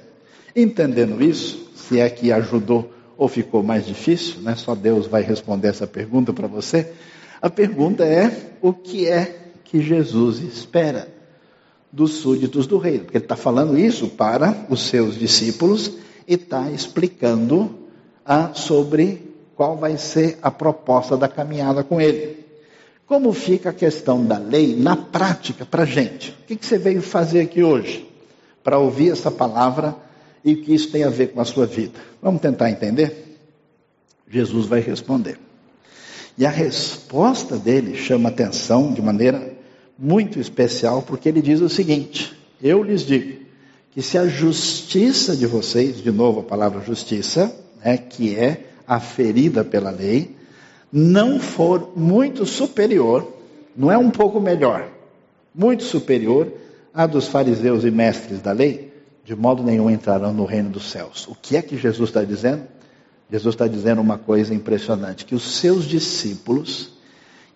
entendendo 0.55 1.23
isso, 1.23 1.69
se 1.75 1.99
é 1.99 2.09
que 2.09 2.31
ajudou 2.31 2.94
ou 3.17 3.27
ficou 3.27 3.63
mais 3.63 3.85
difícil, 3.85 4.41
né? 4.41 4.55
só 4.55 4.75
Deus 4.75 5.07
vai 5.07 5.21
responder 5.21 5.69
essa 5.69 5.87
pergunta 5.87 6.33
para 6.33 6.47
você. 6.47 6.91
A 7.41 7.49
pergunta 7.49 8.03
é: 8.03 8.51
o 8.61 8.73
que 8.73 9.07
é 9.07 9.51
que 9.63 9.81
Jesus 9.81 10.39
espera 10.39 11.07
dos 11.91 12.13
súditos 12.13 12.67
do 12.67 12.77
reino? 12.77 13.05
Porque 13.05 13.17
ele 13.17 13.25
está 13.25 13.35
falando 13.35 13.77
isso 13.77 14.09
para 14.09 14.65
os 14.69 14.81
seus 14.87 15.17
discípulos 15.17 15.91
e 16.27 16.33
está 16.33 16.69
explicando 16.71 17.73
ah, 18.25 18.51
sobre 18.53 19.33
qual 19.55 19.77
vai 19.77 19.97
ser 19.97 20.37
a 20.41 20.51
proposta 20.51 21.15
da 21.15 21.27
caminhada 21.27 21.83
com 21.83 22.01
ele. 22.01 22.45
Como 23.05 23.31
fica 23.33 23.69
a 23.69 23.73
questão 23.73 24.25
da 24.25 24.37
lei 24.37 24.75
na 24.75 24.97
prática 24.97 25.65
para 25.65 25.83
a 25.83 25.85
gente? 25.85 26.31
O 26.31 26.47
que, 26.47 26.55
que 26.55 26.65
você 26.65 26.77
veio 26.77 27.01
fazer 27.01 27.41
aqui 27.41 27.63
hoje? 27.63 28.09
Para 28.63 28.79
ouvir 28.79 29.11
essa 29.11 29.29
palavra 29.29 29.95
e 30.45 30.53
o 30.53 30.61
que 30.61 30.75
isso 30.75 30.91
tem 30.91 31.03
a 31.03 31.09
ver 31.09 31.29
com 31.31 31.41
a 31.41 31.45
sua 31.45 31.65
vida? 31.65 31.99
Vamos 32.21 32.39
tentar 32.39 32.69
entender? 32.69 33.39
Jesus 34.29 34.67
vai 34.67 34.79
responder. 34.79 35.39
E 36.37 36.45
a 36.45 36.51
resposta 36.51 37.57
dele 37.57 37.95
chama 37.95 38.29
atenção 38.29 38.93
de 38.93 39.01
maneira 39.01 39.53
muito 39.97 40.39
especial, 40.39 41.01
porque 41.01 41.29
ele 41.29 41.41
diz 41.41 41.61
o 41.61 41.69
seguinte: 41.69 42.37
Eu 42.61 42.83
lhes 42.83 43.01
digo 43.01 43.43
que 43.91 44.03
se 44.03 44.17
a 44.17 44.27
justiça 44.27 45.35
de 45.35 45.47
vocês, 45.47 46.03
de 46.03 46.11
novo 46.11 46.41
a 46.41 46.43
palavra 46.43 46.81
justiça, 46.81 47.51
né, 47.83 47.97
que 47.97 48.35
é 48.35 48.67
aferida 48.85 49.63
pela 49.63 49.89
lei, 49.89 50.35
não 50.91 51.39
for 51.39 51.93
muito 51.95 52.45
superior, 52.45 53.33
não 53.75 53.91
é 53.91 53.97
um 53.97 54.11
pouco 54.11 54.39
melhor, 54.39 54.89
muito 55.53 55.83
superior 55.83 56.51
à 56.93 57.07
dos 57.07 57.27
fariseus 57.27 57.83
e 57.83 57.89
mestres 57.89 58.41
da 58.41 58.51
lei, 58.51 58.84
de 59.25 59.35
modo 59.35 59.63
nenhum 59.63 59.89
entrarão 59.89 60.31
no 60.31 60.45
reino 60.45 60.69
dos 60.69 60.91
céus. 60.91 61.27
O 61.27 61.33
que 61.33 61.57
é 61.57 61.61
que 61.61 61.75
Jesus 61.75 62.09
está 62.09 62.23
dizendo? 62.23 62.63
Jesus 63.31 63.55
está 63.55 63.67
dizendo 63.67 63.99
uma 63.99 64.19
coisa 64.19 64.53
impressionante: 64.53 65.25
que 65.25 65.33
os 65.33 65.57
seus 65.57 65.85
discípulos, 65.85 66.91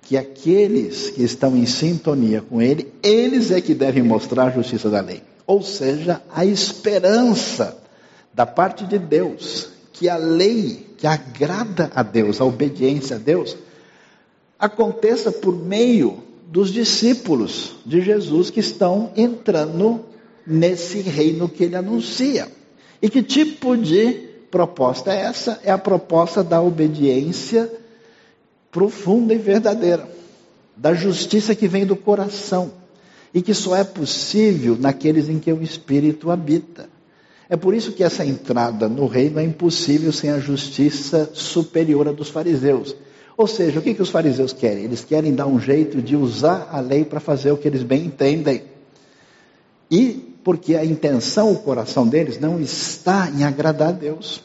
que 0.02 0.18
aqueles 0.18 1.12
que 1.12 1.24
estão 1.24 1.56
em 1.56 1.68
sintonia 1.68 2.42
com 2.42 2.60
Ele, 2.60 2.92
eles 3.04 3.52
é 3.52 3.62
que 3.62 3.76
devem 3.76 4.02
mostrar 4.02 4.48
a 4.48 4.50
justiça 4.50 4.90
da 4.90 5.00
lei. 5.00 5.22
Ou 5.46 5.62
seja, 5.62 6.22
a 6.34 6.44
esperança 6.44 7.78
da 8.34 8.48
parte 8.48 8.86
de 8.86 8.98
Deus, 8.98 9.70
que 9.94 10.10
a 10.10 10.18
lei 10.18 10.88
que 10.98 11.06
agrada 11.06 11.92
a 11.94 12.02
Deus, 12.02 12.42
a 12.42 12.46
obediência 12.46 13.16
a 13.16 13.20
Deus, 13.20 13.56
aconteça 14.58 15.32
por 15.32 15.56
meio 15.56 16.24
dos 16.48 16.72
discípulos 16.72 17.76
de 17.86 18.02
Jesus 18.02 18.50
que 18.50 18.60
estão 18.60 19.12
entrando 19.16 20.09
nesse 20.50 21.00
reino 21.02 21.48
que 21.48 21.64
ele 21.64 21.76
anuncia. 21.76 22.48
E 23.02 23.10
que 23.10 23.22
tipo 23.22 23.78
de 23.78 24.14
proposta 24.50 25.14
é 25.14 25.22
essa? 25.22 25.60
É 25.64 25.72
a 25.72 25.78
proposta 25.78 26.44
da 26.44 26.60
obediência 26.62 27.72
profunda 28.72 29.34
e 29.34 29.38
verdadeira, 29.38 30.10
da 30.76 30.94
justiça 30.94 31.56
que 31.56 31.68
vem 31.68 31.86
do 31.86 31.96
coração 31.96 32.72
e 33.34 33.42
que 33.42 33.54
só 33.54 33.76
é 33.76 33.84
possível 33.84 34.76
naqueles 34.80 35.30
em 35.30 35.40
que 35.40 35.52
o 35.54 35.62
Espírito 35.62 36.32
habita. 36.32 36.90
É 37.48 37.56
por 37.56 37.74
isso 37.74 37.92
que 37.92 38.04
essa 38.04 38.26
entrada 38.26 38.88
no 38.88 39.08
reino 39.08 39.40
é 39.40 39.44
impossível 39.44 40.12
sem 40.12 40.30
a 40.30 40.40
justiça 40.40 41.30
superior 41.34 42.08
à 42.08 42.12
dos 42.12 42.30
fariseus. 42.30 42.96
Ou 43.36 43.48
seja, 43.48 43.80
o 43.80 43.82
que, 43.82 43.94
que 43.94 44.02
os 44.02 44.10
fariseus 44.10 44.52
querem? 44.52 44.84
Eles 44.84 45.04
querem 45.04 45.34
dar 45.34 45.48
um 45.48 45.60
jeito 45.60 46.02
de 46.02 46.16
usar 46.16 46.70
a 46.72 46.80
lei 46.80 47.06
para 47.06 47.20
fazer 47.20 47.52
o 47.52 47.58
que 47.58 47.68
eles 47.68 47.84
bem 47.84 48.06
entendem. 48.06 48.64
E 49.90 50.29
porque 50.44 50.76
a 50.76 50.86
intenção, 50.86 51.52
o 51.52 51.60
coração 51.60 52.08
deles 52.08 52.40
não 52.40 52.60
está 52.60 53.30
em 53.30 53.44
agradar 53.44 53.90
a 53.90 53.94
Deus. 53.94 54.42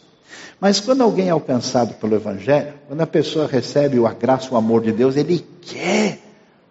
Mas 0.60 0.80
quando 0.80 1.02
alguém 1.02 1.28
é 1.28 1.30
alcançado 1.30 1.94
pelo 1.94 2.14
Evangelho, 2.14 2.74
quando 2.88 3.00
a 3.00 3.06
pessoa 3.06 3.46
recebe 3.46 4.04
a 4.04 4.12
graça, 4.12 4.52
o 4.52 4.56
amor 4.56 4.82
de 4.82 4.92
Deus, 4.92 5.16
ele 5.16 5.44
quer 5.60 6.18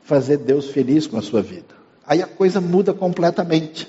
fazer 0.04 0.38
Deus 0.38 0.70
feliz 0.70 1.08
com 1.08 1.18
a 1.18 1.22
sua 1.22 1.42
vida. 1.42 1.76
Aí 2.06 2.22
a 2.22 2.28
coisa 2.28 2.60
muda 2.60 2.94
completamente. 2.94 3.88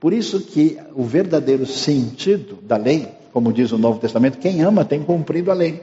Por 0.00 0.12
isso 0.12 0.40
que 0.40 0.78
o 0.94 1.04
verdadeiro 1.04 1.66
sentido 1.66 2.58
da 2.62 2.76
lei, 2.76 3.08
como 3.32 3.52
diz 3.52 3.72
o 3.72 3.78
Novo 3.78 3.98
Testamento, 3.98 4.38
quem 4.38 4.62
ama 4.62 4.84
tem 4.84 5.02
cumprido 5.02 5.50
a 5.50 5.54
lei. 5.54 5.82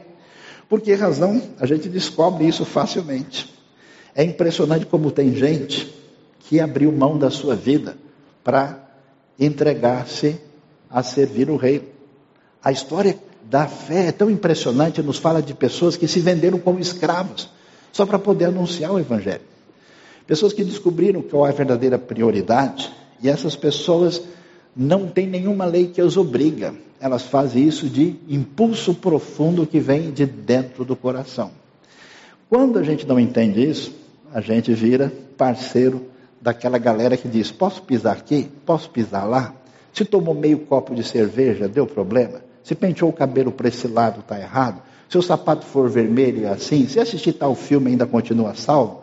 Por 0.69 0.81
que 0.81 0.93
razão? 0.93 1.41
A 1.59 1.65
gente 1.65 1.89
descobre 1.89 2.47
isso 2.47 2.63
facilmente. 2.65 3.53
É 4.13 4.23
impressionante 4.23 4.85
como 4.85 5.11
tem 5.11 5.35
gente 5.35 5.93
que 6.41 6.59
abriu 6.59 6.91
mão 6.91 7.17
da 7.17 7.29
sua 7.29 7.55
vida 7.55 7.95
para 8.43 8.77
entregar-se 9.39 10.39
a 10.89 11.01
servir 11.01 11.49
o 11.49 11.55
rei. 11.55 11.91
A 12.63 12.71
história 12.71 13.17
da 13.49 13.67
fé 13.67 14.07
é 14.07 14.11
tão 14.11 14.29
impressionante, 14.29 15.01
nos 15.01 15.17
fala 15.17 15.41
de 15.41 15.53
pessoas 15.53 15.97
que 15.97 16.07
se 16.07 16.19
venderam 16.19 16.59
como 16.59 16.79
escravos, 16.79 17.49
só 17.91 18.05
para 18.05 18.19
poder 18.19 18.45
anunciar 18.45 18.91
o 18.91 18.99
evangelho. 18.99 19.41
Pessoas 20.27 20.53
que 20.53 20.63
descobriram 20.63 21.21
qual 21.21 21.47
é 21.47 21.49
a 21.49 21.53
verdadeira 21.53 21.97
prioridade 21.97 22.91
e 23.21 23.29
essas 23.29 23.55
pessoas 23.55 24.21
não 24.75 25.07
têm 25.07 25.27
nenhuma 25.27 25.65
lei 25.65 25.87
que 25.87 25.99
as 25.99 26.15
obriga. 26.15 26.73
Elas 26.99 27.23
fazem 27.23 27.67
isso 27.67 27.89
de 27.89 28.15
impulso 28.29 28.93
profundo 28.93 29.65
que 29.65 29.79
vem 29.79 30.11
de 30.11 30.25
dentro 30.25 30.85
do 30.85 30.95
coração. 30.95 31.51
Quando 32.47 32.77
a 32.77 32.83
gente 32.83 33.07
não 33.07 33.19
entende 33.19 33.67
isso, 33.67 33.93
a 34.33 34.39
gente 34.39 34.73
vira 34.73 35.11
parceiro 35.35 36.05
daquela 36.41 36.77
galera 36.77 37.15
que 37.15 37.27
diz: 37.27 37.51
posso 37.51 37.81
pisar 37.83 38.17
aqui? 38.17 38.49
Posso 38.65 38.89
pisar 38.89 39.25
lá? 39.25 39.53
Se 39.93 40.03
tomou 40.03 40.33
meio 40.33 40.59
copo 40.59 40.95
de 40.95 41.03
cerveja, 41.03 41.67
deu 41.67 41.85
problema? 41.85 42.41
Se 42.63 42.73
penteou 42.73 43.09
o 43.09 43.13
cabelo 43.13 43.51
para 43.51 43.67
esse 43.67 43.87
lado, 43.87 44.21
está 44.21 44.39
errado? 44.39 44.81
Se 45.09 45.17
o 45.17 45.21
sapato 45.21 45.65
for 45.65 45.89
vermelho, 45.89 46.49
assim? 46.49 46.87
Se 46.87 46.99
assistir 46.99 47.33
tal 47.33 47.53
filme, 47.53 47.91
ainda 47.91 48.05
continua 48.05 48.55
salvo? 48.55 49.01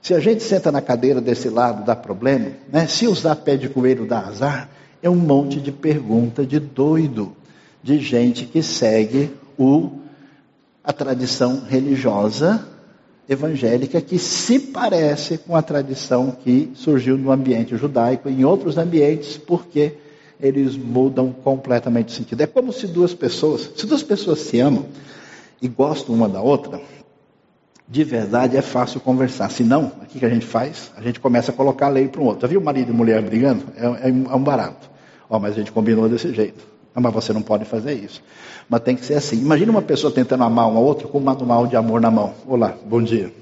Se 0.00 0.14
a 0.14 0.20
gente 0.20 0.42
senta 0.42 0.70
na 0.70 0.80
cadeira 0.80 1.20
desse 1.20 1.48
lado, 1.48 1.84
dá 1.84 1.94
problema. 1.94 2.52
Né? 2.72 2.86
Se 2.86 3.06
usar 3.06 3.36
pé 3.36 3.56
de 3.56 3.68
coelho, 3.68 4.06
dá 4.06 4.20
azar. 4.20 4.70
É 5.02 5.10
um 5.10 5.16
monte 5.16 5.60
de 5.60 5.72
pergunta 5.72 6.46
de 6.46 6.58
doido, 6.58 7.34
de 7.82 7.98
gente 7.98 8.46
que 8.46 8.62
segue 8.62 9.30
o, 9.58 9.90
a 10.84 10.92
tradição 10.92 11.64
religiosa 11.68 12.64
evangélica 13.30 14.00
que 14.00 14.18
se 14.18 14.58
parece 14.58 15.38
com 15.38 15.54
a 15.54 15.62
tradição 15.62 16.32
que 16.32 16.72
surgiu 16.74 17.16
no 17.16 17.30
ambiente 17.30 17.76
judaico 17.76 18.28
em 18.28 18.44
outros 18.44 18.76
ambientes, 18.76 19.38
porque 19.38 19.94
eles 20.40 20.76
mudam 20.76 21.32
completamente 21.32 22.08
o 22.08 22.10
sentido. 22.10 22.40
É 22.40 22.46
como 22.46 22.72
se 22.72 22.88
duas 22.88 23.14
pessoas, 23.14 23.70
se 23.76 23.86
duas 23.86 24.02
pessoas 24.02 24.40
se 24.40 24.58
amam 24.58 24.84
e 25.62 25.68
gostam 25.68 26.12
uma 26.12 26.28
da 26.28 26.42
outra, 26.42 26.80
de 27.88 28.02
verdade 28.02 28.56
é 28.56 28.62
fácil 28.62 29.00
conversar. 29.00 29.48
Se 29.50 29.62
não, 29.62 29.92
o 30.02 30.06
que 30.06 30.24
a 30.26 30.28
gente 30.28 30.46
faz? 30.46 30.90
A 30.96 31.00
gente 31.00 31.20
começa 31.20 31.52
a 31.52 31.54
colocar 31.54 31.86
a 31.86 31.90
lei 31.90 32.08
para 32.08 32.20
um 32.20 32.24
outro. 32.24 32.42
Já 32.42 32.48
viu 32.48 32.60
marido 32.60 32.90
e 32.90 32.94
mulher 32.94 33.22
brigando? 33.22 33.64
É, 33.76 34.08
é, 34.08 34.12
um 34.12 34.42
barato. 34.42 34.90
Ó, 35.28 35.38
mas 35.38 35.54
a 35.54 35.58
gente 35.58 35.70
combinou 35.70 36.08
desse 36.08 36.34
jeito. 36.34 36.66
Ah, 36.94 37.00
mas 37.00 37.12
você 37.12 37.32
não 37.32 37.42
pode 37.42 37.64
fazer 37.64 37.94
isso. 37.94 38.22
Mas 38.68 38.80
tem 38.80 38.96
que 38.96 39.04
ser 39.04 39.14
assim. 39.14 39.36
Imagina 39.40 39.70
uma 39.70 39.82
pessoa 39.82 40.12
tentando 40.12 40.42
amar 40.44 40.68
uma 40.68 40.80
outra 40.80 41.06
com 41.06 41.18
um 41.18 41.22
manual 41.22 41.66
de 41.66 41.76
amor 41.76 42.00
na 42.00 42.10
mão. 42.10 42.34
Olá, 42.46 42.74
bom 42.84 43.02
dia. 43.02 43.32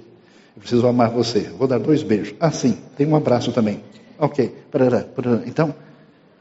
Eu 0.55 0.61
preciso 0.61 0.87
amar 0.87 1.11
você. 1.11 1.41
Vou 1.59 1.67
dar 1.67 1.79
dois 1.79 2.03
beijos. 2.03 2.35
Ah, 2.39 2.51
sim, 2.51 2.77
tem 2.97 3.07
um 3.07 3.17
abraço 3.17 3.53
também. 3.53 3.83
Ok. 4.19 4.55
Então, 5.47 5.75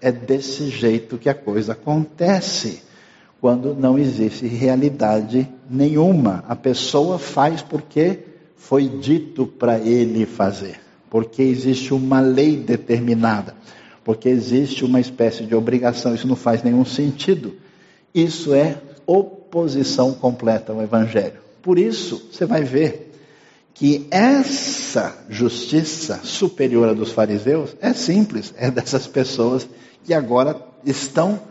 é 0.01 0.11
desse 0.11 0.69
jeito 0.69 1.17
que 1.17 1.29
a 1.29 1.33
coisa 1.33 1.73
acontece 1.73 2.81
quando 3.39 3.75
não 3.75 3.97
existe 3.97 4.47
realidade 4.47 5.47
nenhuma. 5.69 6.43
A 6.47 6.55
pessoa 6.55 7.19
faz 7.19 7.61
porque 7.61 8.19
foi 8.55 8.87
dito 8.87 9.45
para 9.45 9.79
ele 9.79 10.25
fazer, 10.25 10.79
porque 11.09 11.43
existe 11.43 11.93
uma 11.93 12.19
lei 12.19 12.57
determinada, 12.57 13.55
porque 14.07 14.29
existe 14.29 14.85
uma 14.85 15.01
espécie 15.01 15.43
de 15.43 15.53
obrigação. 15.53 16.15
Isso 16.15 16.29
não 16.29 16.37
faz 16.37 16.63
nenhum 16.63 16.85
sentido. 16.85 17.55
Isso 18.15 18.53
é 18.53 18.77
oposição 19.05 20.13
completa 20.13 20.71
ao 20.71 20.81
Evangelho. 20.81 21.41
Por 21.61 21.77
isso, 21.77 22.29
você 22.31 22.45
vai 22.45 22.63
ver 22.63 23.11
que 23.73 24.07
essa 24.09 25.13
justiça 25.27 26.21
superior 26.23 26.87
à 26.87 26.93
dos 26.93 27.11
fariseus 27.11 27.75
é 27.81 27.91
simples, 27.91 28.53
é 28.57 28.71
dessas 28.71 29.07
pessoas 29.07 29.67
que 30.05 30.13
agora 30.13 30.55
estão 30.85 31.41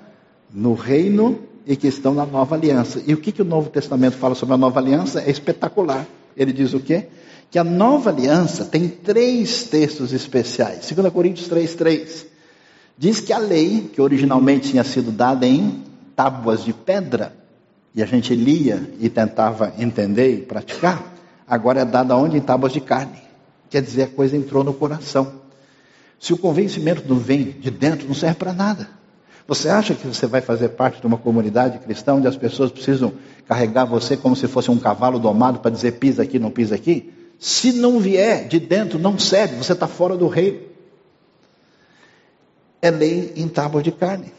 no 0.50 0.72
reino 0.72 1.40
e 1.66 1.76
que 1.76 1.88
estão 1.88 2.14
na 2.14 2.24
nova 2.24 2.54
aliança. 2.54 3.02
E 3.06 3.12
o 3.12 3.18
que, 3.18 3.32
que 3.32 3.42
o 3.42 3.44
Novo 3.44 3.68
Testamento 3.68 4.16
fala 4.16 4.34
sobre 4.34 4.54
a 4.54 4.58
nova 4.58 4.80
aliança 4.80 5.20
é 5.20 5.30
espetacular. 5.30 6.06
Ele 6.34 6.54
diz 6.54 6.72
o 6.72 6.80
quê? 6.80 7.08
Que 7.50 7.58
a 7.58 7.64
nova 7.64 8.08
aliança 8.08 8.64
tem 8.64 8.88
três 8.88 9.64
textos 9.64 10.14
especiais. 10.14 10.90
2 10.90 11.12
Coríntios 11.12 11.50
3,3 11.50 12.34
diz 12.96 13.20
que 13.20 13.32
a 13.32 13.38
lei, 13.38 13.90
que 13.92 14.00
originalmente 14.00 14.70
tinha 14.70 14.84
sido 14.84 15.10
dada 15.10 15.46
em 15.46 15.84
tábuas 16.14 16.64
de 16.64 16.72
pedra, 16.72 17.32
e 17.94 18.02
a 18.02 18.06
gente 18.06 18.34
lia 18.34 18.90
e 19.00 19.08
tentava 19.08 19.72
entender 19.78 20.34
e 20.34 20.40
praticar, 20.42 21.14
agora 21.48 21.80
é 21.80 21.84
dada 21.84 22.14
onde? 22.14 22.36
Em 22.36 22.40
tábuas 22.40 22.72
de 22.72 22.80
carne. 22.80 23.18
Quer 23.70 23.82
dizer, 23.82 24.02
a 24.02 24.08
coisa 24.08 24.36
entrou 24.36 24.62
no 24.62 24.74
coração. 24.74 25.32
Se 26.18 26.32
o 26.32 26.38
convencimento 26.38 27.04
não 27.08 27.18
vem 27.18 27.52
de 27.52 27.70
dentro, 27.70 28.06
não 28.06 28.14
serve 28.14 28.36
para 28.36 28.52
nada. 28.52 28.88
Você 29.48 29.68
acha 29.68 29.94
que 29.94 30.06
você 30.06 30.26
vai 30.26 30.40
fazer 30.40 30.70
parte 30.70 31.00
de 31.00 31.06
uma 31.06 31.16
comunidade 31.16 31.78
cristã 31.78 32.14
onde 32.14 32.26
as 32.26 32.36
pessoas 32.36 32.70
precisam 32.70 33.12
carregar 33.46 33.84
você 33.84 34.16
como 34.16 34.34
se 34.34 34.48
fosse 34.48 34.70
um 34.70 34.78
cavalo 34.78 35.18
domado 35.18 35.60
para 35.60 35.70
dizer 35.70 35.92
pisa 35.92 36.22
aqui, 36.22 36.38
não 36.38 36.50
pisa 36.50 36.74
aqui? 36.74 37.12
Se 37.38 37.72
não 37.72 38.00
vier 38.00 38.48
de 38.48 38.58
dentro, 38.58 38.98
não 38.98 39.18
serve, 39.18 39.56
você 39.56 39.72
está 39.72 39.86
fora 39.86 40.16
do 40.16 40.26
reino. 40.26 40.58
É 42.86 42.90
lei 42.90 43.32
em 43.34 43.48
tábua 43.48 43.82
de 43.82 43.90
carne. 43.90 44.32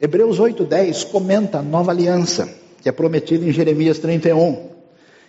Hebreus 0.00 0.38
8,10 0.38 1.10
comenta 1.10 1.58
a 1.58 1.62
nova 1.62 1.90
aliança, 1.90 2.48
que 2.80 2.88
é 2.88 2.92
prometida 2.92 3.44
em 3.44 3.50
Jeremias 3.50 3.98
31. 3.98 4.68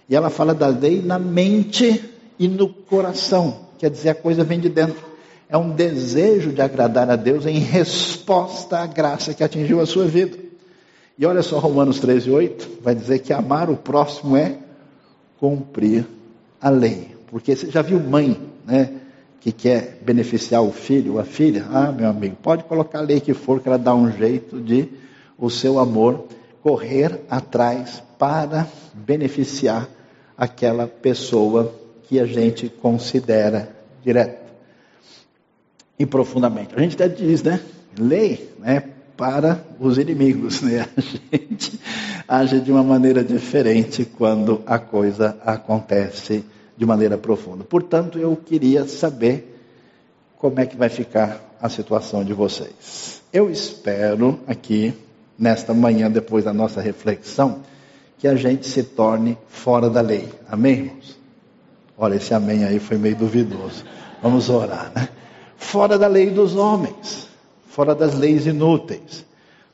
E 0.08 0.16
ela 0.16 0.30
fala 0.30 0.54
da 0.54 0.68
lei 0.68 1.02
na 1.02 1.18
mente 1.18 2.08
e 2.38 2.48
no 2.48 2.70
coração. 2.70 3.62
Quer 3.80 3.90
dizer, 3.90 4.10
a 4.10 4.14
coisa 4.16 4.44
vem 4.44 4.60
de 4.60 4.70
dentro. 4.70 5.04
É 5.50 5.58
um 5.58 5.72
desejo 5.72 6.52
de 6.52 6.62
agradar 6.62 7.10
a 7.10 7.16
Deus 7.16 7.48
em 7.48 7.58
resposta 7.58 8.78
à 8.78 8.86
graça 8.86 9.34
que 9.34 9.44
atingiu 9.44 9.82
a 9.82 9.88
sua 9.88 10.06
vida. 10.06 10.38
E 11.18 11.26
olha 11.26 11.42
só 11.42 11.58
Romanos 11.58 12.00
13, 12.00 12.30
8, 12.30 12.70
vai 12.84 12.94
dizer 12.94 13.20
que 13.20 13.34
amar 13.34 13.72
o 13.72 13.76
próximo 13.76 14.38
é 14.38 14.56
cumprir 15.40 16.06
a 16.62 16.70
lei. 16.70 17.08
Porque 17.26 17.56
você 17.56 17.72
já 17.72 17.82
viu 17.82 18.00
mãe, 18.00 18.40
né? 18.68 19.01
Que 19.42 19.52
quer 19.52 20.00
beneficiar 20.02 20.64
o 20.64 20.72
filho 20.72 21.14
ou 21.14 21.20
a 21.20 21.26
filha? 21.26 21.66
Ah, 21.70 21.92
meu 21.92 22.08
amigo, 22.08 22.38
pode 22.42 22.64
colocar 22.64 23.00
a 23.00 23.02
lei 23.02 23.20
que 23.20 23.34
for, 23.34 23.60
que 23.60 23.68
ela 23.68 23.78
dá 23.78 23.94
um 23.94 24.10
jeito 24.10 24.62
de 24.62 24.88
o 25.38 25.50
seu 25.50 25.80
amor 25.80 26.28
correr 26.62 27.20
atrás 27.30 28.02
para 28.18 28.68
beneficiar 28.94 29.90
aquela 30.38 30.88
pessoa 30.88 31.74
que 32.04 32.20
a 32.20 32.26
gente 32.26 32.70
considera 32.70 33.76
direto 34.04 34.52
e 35.98 36.06
profundamente. 36.06 36.74
A 36.76 36.80
gente 36.80 36.96
até 36.96 37.08
diz, 37.08 37.44
né? 37.44 37.60
Lei 37.98 38.50
né, 38.60 38.84
para 39.18 39.64
os 39.80 39.98
inimigos, 39.98 40.62
né? 40.62 40.88
A 40.98 41.02
gente 41.38 41.80
age 42.28 42.60
de 42.60 42.72
uma 42.72 42.84
maneira 42.84 43.24
diferente 43.24 44.06
quando 44.06 44.62
a 44.66 44.80
coisa 44.80 45.38
acontece 45.46 46.44
de 46.82 46.86
maneira 46.88 47.16
profunda. 47.16 47.64
Portanto, 47.64 48.18
eu 48.18 48.36
queria 48.36 48.88
saber 48.88 49.56
como 50.40 50.60
é 50.60 50.66
que 50.66 50.76
vai 50.76 50.90
ficar 50.90 51.40
a 51.62 51.70
situação 51.70 52.24
de 52.26 52.34
vocês. 52.34 53.22
Eu 53.32 53.52
espero 53.52 54.40
aqui, 54.48 54.92
nesta 55.38 55.76
manhã, 55.76 56.10
depois 56.10 56.44
da 56.44 56.52
nossa 56.52 56.82
reflexão, 56.82 57.60
que 58.18 58.28
a 58.28 58.34
gente 58.34 58.68
se 58.68 58.82
torne 58.82 59.38
fora 59.48 59.92
da 59.92 60.02
lei. 60.02 60.28
Amém, 60.50 60.72
irmãos? 60.74 61.20
Olha, 61.96 62.16
esse 62.16 62.34
amém 62.34 62.64
aí 62.64 62.80
foi 62.80 62.98
meio 62.98 63.16
duvidoso. 63.16 63.86
Vamos 64.20 64.50
orar, 64.50 64.92
né? 64.96 65.08
Fora 65.58 66.00
da 66.00 66.08
lei 66.08 66.32
dos 66.32 66.56
homens, 66.56 67.28
fora 67.68 67.94
das 67.94 68.18
leis 68.18 68.48
inúteis, 68.48 69.24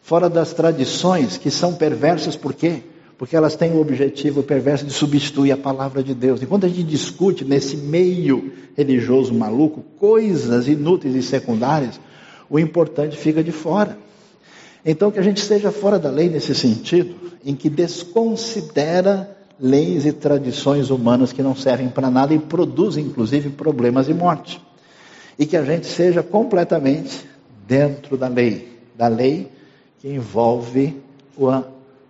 fora 0.01 0.29
das 0.29 0.51
tradições 0.51 1.37
que 1.37 1.49
são 1.49 1.73
perversas, 1.73 2.35
por 2.35 2.53
quê? 2.53 2.83
Porque 3.17 3.35
elas 3.35 3.55
têm 3.55 3.71
o 3.73 3.81
objetivo 3.81 4.43
perverso 4.43 4.85
de 4.85 4.93
substituir 4.93 5.51
a 5.51 5.57
palavra 5.57 6.03
de 6.03 6.13
Deus. 6.13 6.41
Enquanto 6.41 6.65
a 6.65 6.69
gente 6.69 6.83
discute 6.83 7.43
nesse 7.43 7.75
meio 7.75 8.53
religioso 8.75 9.33
maluco 9.33 9.83
coisas 9.99 10.67
inúteis 10.67 11.15
e 11.15 11.23
secundárias, 11.23 11.99
o 12.49 12.59
importante 12.59 13.17
fica 13.17 13.43
de 13.43 13.51
fora. 13.51 13.97
Então, 14.85 15.11
que 15.11 15.19
a 15.19 15.23
gente 15.23 15.37
esteja 15.37 15.71
fora 15.71 15.97
da 15.97 16.09
lei 16.09 16.29
nesse 16.29 16.53
sentido, 16.53 17.15
em 17.43 17.55
que 17.55 17.69
desconsidera 17.69 19.35
leis 19.59 20.05
e 20.05 20.13
tradições 20.13 20.89
humanas 20.89 21.33
que 21.33 21.41
não 21.41 21.55
servem 21.55 21.89
para 21.89 22.09
nada 22.09 22.33
e 22.33 22.39
produzem, 22.39 23.05
inclusive, 23.05 23.49
problemas 23.49 24.07
e 24.07 24.13
morte. 24.13 24.61
E 25.37 25.45
que 25.45 25.57
a 25.57 25.63
gente 25.63 25.87
seja 25.87 26.21
completamente 26.21 27.25
dentro 27.67 28.15
da 28.17 28.27
lei, 28.27 28.79
da 28.95 29.07
lei 29.07 29.51
que 29.99 30.07
envolve 30.07 30.95
o 31.35 31.49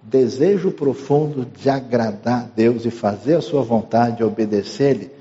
desejo 0.10 0.72
profundo 0.72 1.46
de 1.46 1.70
agradar 1.70 2.44
a 2.44 2.48
Deus 2.56 2.86
e 2.86 2.92
fazer 2.92 3.36
a 3.36 3.42
sua 3.42 3.62
vontade, 3.62 4.24
obedecer-lhe, 4.24 5.12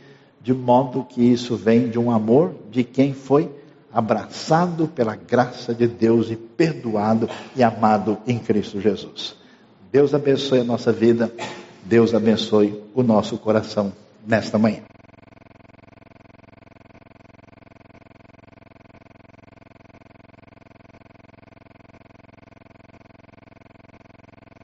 de 0.40 0.54
modo 0.54 1.04
que 1.04 1.20
isso 1.20 1.56
vem 1.56 1.88
de 1.88 1.98
um 1.98 2.10
amor 2.10 2.54
de 2.70 2.84
quem 2.84 3.12
foi 3.12 3.50
abraçado 3.92 4.86
pela 4.86 5.16
graça 5.16 5.74
de 5.74 5.88
Deus 5.88 6.30
e 6.30 6.36
perdoado 6.36 7.28
e 7.56 7.64
amado 7.64 8.18
em 8.26 8.38
Cristo 8.38 8.80
Jesus. 8.80 9.34
Deus 9.90 10.14
abençoe 10.14 10.60
a 10.60 10.64
nossa 10.64 10.92
vida, 10.92 11.32
Deus 11.84 12.14
abençoe 12.14 12.80
o 12.94 13.02
nosso 13.02 13.36
coração 13.38 13.92
nesta 14.24 14.56
manhã. 14.56 14.82